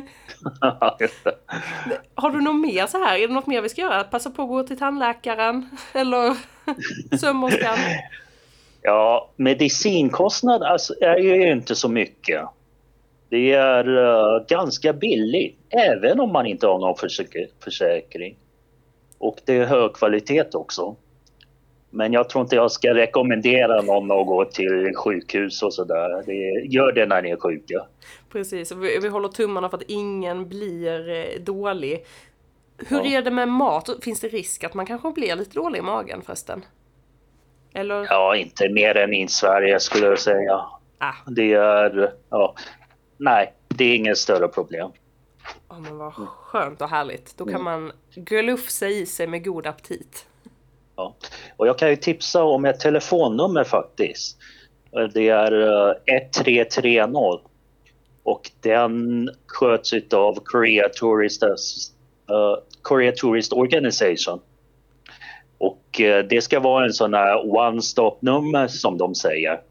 Har 2.15 2.29
du 2.29 2.41
något 2.41 2.55
mer 2.55 2.87
så 2.87 2.97
här? 2.97 3.17
Är 3.17 3.27
det 3.27 3.33
något 3.33 3.47
mer 3.47 3.61
vi 3.61 3.69
ska 3.69 3.81
göra? 3.81 4.03
Passa 4.03 4.29
på 4.29 4.41
att 4.41 4.47
gå 4.47 4.63
till 4.63 4.77
tandläkaren? 4.77 5.69
Eller 5.93 6.35
sömmerskan? 7.17 7.77
ja, 8.81 9.29
medicinkostnad 9.35 10.63
alltså, 10.63 10.93
är 11.01 11.17
ju 11.17 11.51
inte 11.51 11.75
så 11.75 11.89
mycket. 11.89 12.41
Det 13.29 13.53
är 13.53 13.97
eh, 13.97 14.45
ganska 14.47 14.93
billigt, 14.93 15.57
även 15.69 16.19
om 16.19 16.31
man 16.31 16.45
inte 16.45 16.67
har 16.67 16.79
någon 16.79 16.95
försäk- 16.95 17.53
försäkring. 17.63 18.37
Och 19.17 19.37
det 19.45 19.57
är 19.57 19.65
hög 19.65 19.93
kvalitet 19.93 20.49
också. 20.53 20.95
Men 21.89 22.13
jag 22.13 22.29
tror 22.29 22.41
inte 22.41 22.55
jag 22.55 22.71
ska 22.71 22.93
rekommendera 22.93 23.81
någon 23.81 24.11
att 24.11 24.27
gå 24.27 24.45
till 24.45 24.93
sjukhus 24.95 25.63
och 25.63 25.73
sådär. 25.73 26.23
Gör 26.69 26.91
det 26.91 27.05
när 27.05 27.21
ni 27.21 27.29
är 27.29 27.37
sjuka. 27.37 27.85
Precis, 28.31 28.71
vi, 28.71 28.99
vi 28.99 29.07
håller 29.07 29.27
tummarna 29.29 29.69
för 29.69 29.77
att 29.77 29.83
ingen 29.87 30.49
blir 30.49 31.09
eh, 31.09 31.39
dålig. 31.41 32.05
Hur 32.87 32.97
Ja. 32.97 33.05
är 33.05 33.21
det 33.21 33.31
med 33.31 33.47
mat? 33.49 33.89
Finns 34.01 34.19
det 34.19 34.27
risk 34.27 34.63
att 34.63 34.73
man 34.73 34.85
kanske 34.85 35.11
blir 35.11 35.35
lite 35.35 35.53
dålig 35.59 35.79
i 35.79 35.81
magen 35.81 36.21
förresten? 36.21 36.65
Eller? 37.73 38.05
Ja, 38.09 38.35
inte 38.35 38.69
mer 38.69 38.97
än 38.97 39.13
i 39.13 39.27
Sverige 39.27 39.79
skulle 39.79 40.05
jag 40.07 40.19
säga. 40.19 40.65
Ah, 40.97 41.13
Det 41.27 41.53
är... 41.53 42.13
Ja, 42.29 42.55
nej, 43.17 43.53
det 43.67 43.83
är 43.83 43.95
inget 43.95 44.17
större 44.17 44.47
problem. 44.47 44.91
oh, 45.69 45.79
men 45.79 45.97
vad 45.97 46.13
skönt 46.13 46.81
och 46.81 46.89
härligt. 46.89 47.37
Då 47.37 47.45
kan 47.45 47.63
man 47.63 47.91
glufsa 48.15 48.87
i 48.87 49.05
sig 49.05 49.27
med 49.27 49.43
god 49.45 49.67
aptit. 49.67 50.25
Ja. 50.99 51.15
Och 51.57 51.67
jag 51.67 51.77
kan 51.77 51.89
ju 51.89 51.95
tipsa 51.95 52.43
om 52.43 52.65
ett 52.65 52.79
telefonnummer 52.79 53.63
faktiskt. 53.63 54.37
Det 55.13 55.29
är 55.29 55.51
eh, 55.51 56.17
1330 56.17 57.41
och 58.23 58.51
den 58.61 59.29
sköts 59.47 59.93
av 60.13 60.39
Korea 60.43 60.89
Tourist, 60.89 61.43
uh, 61.43 61.49
eh, 62.29 62.55
Korea 62.81 63.11
Tourist 63.11 63.53
Organization. 63.53 64.39
Och 65.57 66.01
eh, 66.01 66.25
det 66.25 66.41
ska 66.41 66.59
vara 66.59 66.85
en 66.85 66.93
sån 66.93 67.13
här 67.13 67.55
one-stop-nummer 67.55 68.67
som 68.67 68.97
de 68.97 69.15
säger. 69.15 69.61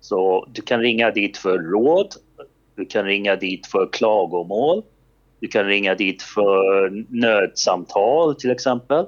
Så 0.00 0.48
du 0.52 0.62
kan 0.62 0.80
ringa 0.80 1.10
dit 1.10 1.36
för 1.36 1.58
råd, 1.58 2.14
du 2.76 2.84
kan 2.84 3.04
ringa 3.04 3.36
dit 3.36 3.66
för 3.66 3.88
klagomål, 3.92 4.82
du 5.40 5.48
kan 5.48 5.64
ringa 5.64 5.94
dit 5.94 6.22
för 6.22 6.90
nödsamtal 7.08 8.34
till 8.34 8.50
exempel. 8.50 9.06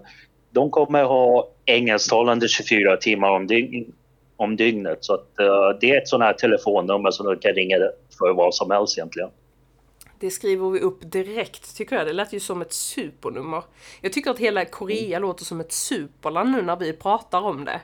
De 0.59 0.71
kommer 0.71 1.05
ha 1.05 1.49
engelsktalande 1.65 2.49
24 2.49 2.97
timmar 2.97 3.31
om, 3.31 3.47
dygn, 3.47 3.93
om 4.37 4.57
dygnet. 4.57 4.99
Så 5.01 5.15
att, 5.15 5.39
eh, 5.41 5.79
det 5.81 5.91
är 5.91 5.99
ett 5.99 6.09
sånt 6.09 6.23
här 6.23 6.33
telefonnummer 6.33 7.11
som 7.11 7.27
du 7.27 7.39
kan 7.39 7.53
ringa 7.53 7.77
för 8.19 8.33
vad 8.33 8.55
som 8.55 8.71
helst 8.71 8.99
egentligen. 8.99 9.31
Det 10.21 10.31
skriver 10.31 10.71
vi 10.71 10.81
upp 10.81 11.13
direkt 11.13 11.77
tycker 11.77 11.97
jag. 11.97 12.07
Det 12.07 12.13
lät 12.13 12.33
ju 12.33 12.41
som 12.41 12.63
ett 12.63 12.73
supernummer. 12.73 13.63
Jag 14.01 14.13
tycker 14.13 14.31
att 14.31 14.39
hela 14.39 14.65
Korea 14.65 15.19
låter 15.19 15.45
som 15.45 15.61
ett 15.61 15.73
superland 15.73 16.51
nu 16.51 16.63
när 16.63 16.77
vi 16.77 16.93
pratar 16.93 17.41
om 17.41 17.65
det. 17.65 17.81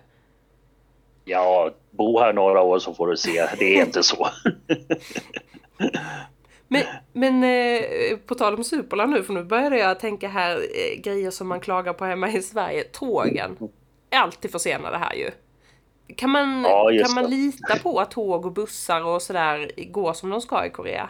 Ja, 1.25 1.71
bo 1.91 2.21
här 2.21 2.33
några 2.33 2.63
år 2.63 2.79
så 2.79 2.95
får 2.95 3.07
du 3.07 3.17
se. 3.17 3.47
Det 3.59 3.79
är 3.79 3.85
inte 3.85 4.03
så. 4.03 4.29
Men, 7.13 7.41
men 7.41 7.45
eh, 7.45 8.17
på 8.27 8.35
tal 8.35 8.55
om 8.55 8.65
superland 8.65 9.13
nu, 9.13 9.23
för 9.23 9.33
nu 9.33 9.45
började 9.45 9.79
jag 9.79 10.01
tänka 10.01 10.29
här 10.29 10.57
eh, 10.57 11.01
grejer 11.01 11.31
som 11.31 11.49
man 11.49 11.61
klagar 11.61 11.93
på 11.93 12.05
hemma 12.05 12.31
i 12.31 12.43
Sverige. 12.43 12.85
Tågen 12.85 13.57
är 14.11 14.19
alltid 14.19 14.51
försenade 14.51 14.97
här 14.99 15.15
ju. 15.15 15.31
Kan 16.17 16.31
man, 16.31 16.63
Ja, 16.63 16.91
kan 17.05 17.15
man 17.15 17.25
det. 17.25 17.31
lita 17.31 17.77
på 17.83 18.01
att 18.01 18.11
tåg 18.11 18.47
och 18.47 18.53
bussar 18.53 19.05
och 19.07 19.23
sådär 19.23 19.71
går 19.91 20.13
som 20.13 20.31
de 20.31 20.41
ska 20.41 20.67
i 20.67 20.71
Korea? 20.71 21.09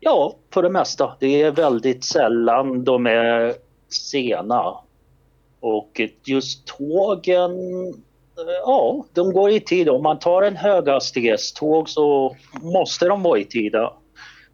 Ja, 0.00 0.34
för 0.54 0.62
det 0.62 0.70
mesta. 0.70 1.16
Det 1.20 1.42
är 1.42 1.50
väldigt 1.50 2.04
sällan 2.04 2.84
de 2.84 3.06
är 3.06 3.54
sena. 3.88 4.74
Och 5.60 6.00
just 6.24 6.66
tågen, 6.66 7.52
eh, 8.38 8.56
ja, 8.64 9.04
de 9.12 9.32
går 9.32 9.50
i 9.50 9.60
tid. 9.60 9.88
Om 9.88 10.02
man 10.02 10.18
tar 10.18 10.42
en 10.42 10.56
höghastighetståg 10.56 11.88
så 11.88 12.36
måste 12.62 13.06
de 13.06 13.22
vara 13.22 13.38
i 13.38 13.44
tid. 13.44 13.74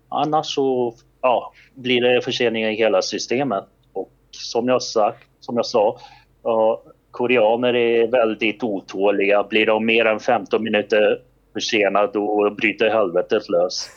Annars 0.09 0.55
så 0.55 0.95
ja, 1.21 1.53
blir 1.75 2.01
det 2.01 2.23
förseningar 2.23 2.71
i 2.71 2.75
hela 2.75 3.03
systemet. 3.03 3.64
Och 3.92 4.11
som 4.31 4.69
jag, 4.69 4.83
sagt, 4.83 5.29
som 5.40 5.57
jag 5.57 5.66
sa, 5.66 5.99
ja, 6.42 6.83
koreaner 7.11 7.77
är 7.77 8.07
väldigt 8.07 8.62
otåliga. 8.62 9.42
Blir 9.42 9.66
de 9.66 9.87
mer 9.87 10.05
än 10.05 10.21
15 10.21 10.62
minuter 10.64 11.23
försenade 11.53 12.11
då 12.12 12.51
bryter 12.51 12.90
helvetet 12.90 13.49
lös. 13.49 13.90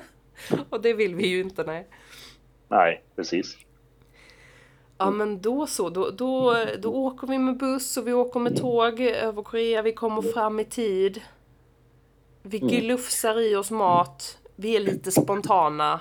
Och 0.70 0.82
det 0.82 0.92
vill 0.92 1.14
vi 1.14 1.26
ju 1.26 1.40
inte, 1.40 1.64
nej. 1.64 1.86
Nej, 2.68 3.02
precis. 3.16 3.56
Ja 4.98 5.10
men 5.10 5.40
då 5.40 5.66
så, 5.66 5.90
då, 5.90 6.10
då, 6.10 6.56
då 6.78 6.94
åker 6.94 7.26
vi 7.26 7.38
med 7.38 7.56
buss 7.56 7.96
och 7.96 8.06
vi 8.06 8.12
åker 8.12 8.40
med 8.40 8.56
tåg 8.56 9.00
över 9.00 9.42
Korea, 9.42 9.82
vi 9.82 9.92
kommer 9.92 10.22
fram 10.22 10.60
i 10.60 10.64
tid. 10.64 11.20
Vi 12.42 12.58
glufsar 12.58 13.40
i 13.40 13.56
oss 13.56 13.70
mat, 13.70 14.38
vi 14.62 14.76
är 14.76 14.80
lite 14.80 15.12
spontana. 15.12 16.00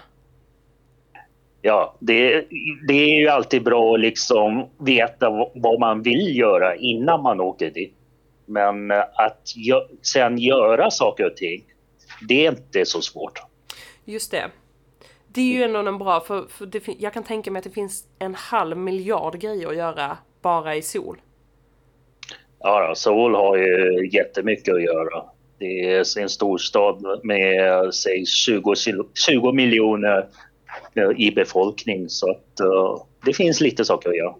Ja, 1.62 1.96
det, 2.00 2.46
det 2.88 2.94
är 2.94 3.20
ju 3.20 3.28
alltid 3.28 3.64
bra 3.64 3.94
att 3.94 4.00
liksom 4.00 4.70
veta 4.80 5.30
vad- 5.56 5.80
man 5.80 6.02
vill 6.02 6.38
göra 6.38 6.76
innan 6.76 7.24
man 7.24 7.42
åker 7.42 7.72
dit. 7.72 7.94
Men 8.46 8.92
att 8.92 9.44
gö- 9.56 9.88
sen 10.02 10.38
göra 10.38 10.92
saker 10.92 11.26
och 11.26 11.36
ting, 11.38 11.64
det 12.28 12.46
är 12.46 12.52
inte 12.52 12.86
så 12.86 13.02
svårt. 13.02 13.40
Just 14.06 14.32
det. 14.32 14.46
Det 15.28 15.42
är 15.42 15.54
ju 15.58 15.64
ändå 15.64 15.80
en 15.80 15.98
bra, 15.98 16.20
för, 16.20 16.46
för 16.50 16.66
det, 16.66 16.84
jag 17.00 17.14
kan 17.14 17.24
tänka 17.24 17.52
mig 17.52 17.58
att 17.60 17.64
det 17.64 17.70
finns 17.72 18.04
en 18.20 18.36
halv 18.36 18.78
miljard 18.78 19.40
grejer 19.40 19.68
att 19.68 19.76
göra 19.76 20.18
bara 20.42 20.76
i 20.76 20.82
sol. 20.82 21.18
Ja, 22.60 22.94
Seoul 22.96 23.36
har 23.36 23.58
ju 23.58 24.10
jättemycket 24.14 24.74
att 24.74 24.84
göra. 24.84 25.24
Det 25.62 25.96
är 25.96 26.20
en 26.20 26.30
storstad 26.30 27.20
med 27.24 27.94
säg 27.94 28.26
20, 28.26 28.76
kilo- 28.76 29.10
20 29.14 29.52
miljoner 29.52 30.28
eh, 30.96 31.10
i 31.18 31.32
befolkning 31.32 32.10
så 32.10 32.32
att 32.32 32.60
eh, 32.60 33.04
det 33.26 33.34
finns 33.34 33.62
lite 33.62 33.86
saker 33.86 34.10
att 34.10 34.18
göra. 34.18 34.36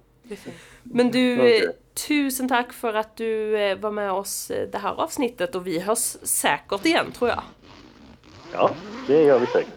Men 0.84 1.12
du, 1.12 1.62
tusen 2.08 2.48
tack 2.50 2.74
för 2.74 2.94
att 2.94 3.18
du 3.18 3.58
eh, 3.60 3.78
var 3.78 3.92
med 3.92 4.12
oss 4.12 4.52
det 4.72 4.78
här 4.78 4.94
avsnittet 4.94 5.56
och 5.56 5.68
vi 5.68 5.80
hörs 5.80 6.18
säkert 6.24 6.86
igen 6.86 7.12
tror 7.12 7.30
jag. 7.30 7.44
Ja, 8.54 8.72
det 9.08 9.24
gör 9.24 9.40
vi 9.40 9.46
säkert. 9.46 9.74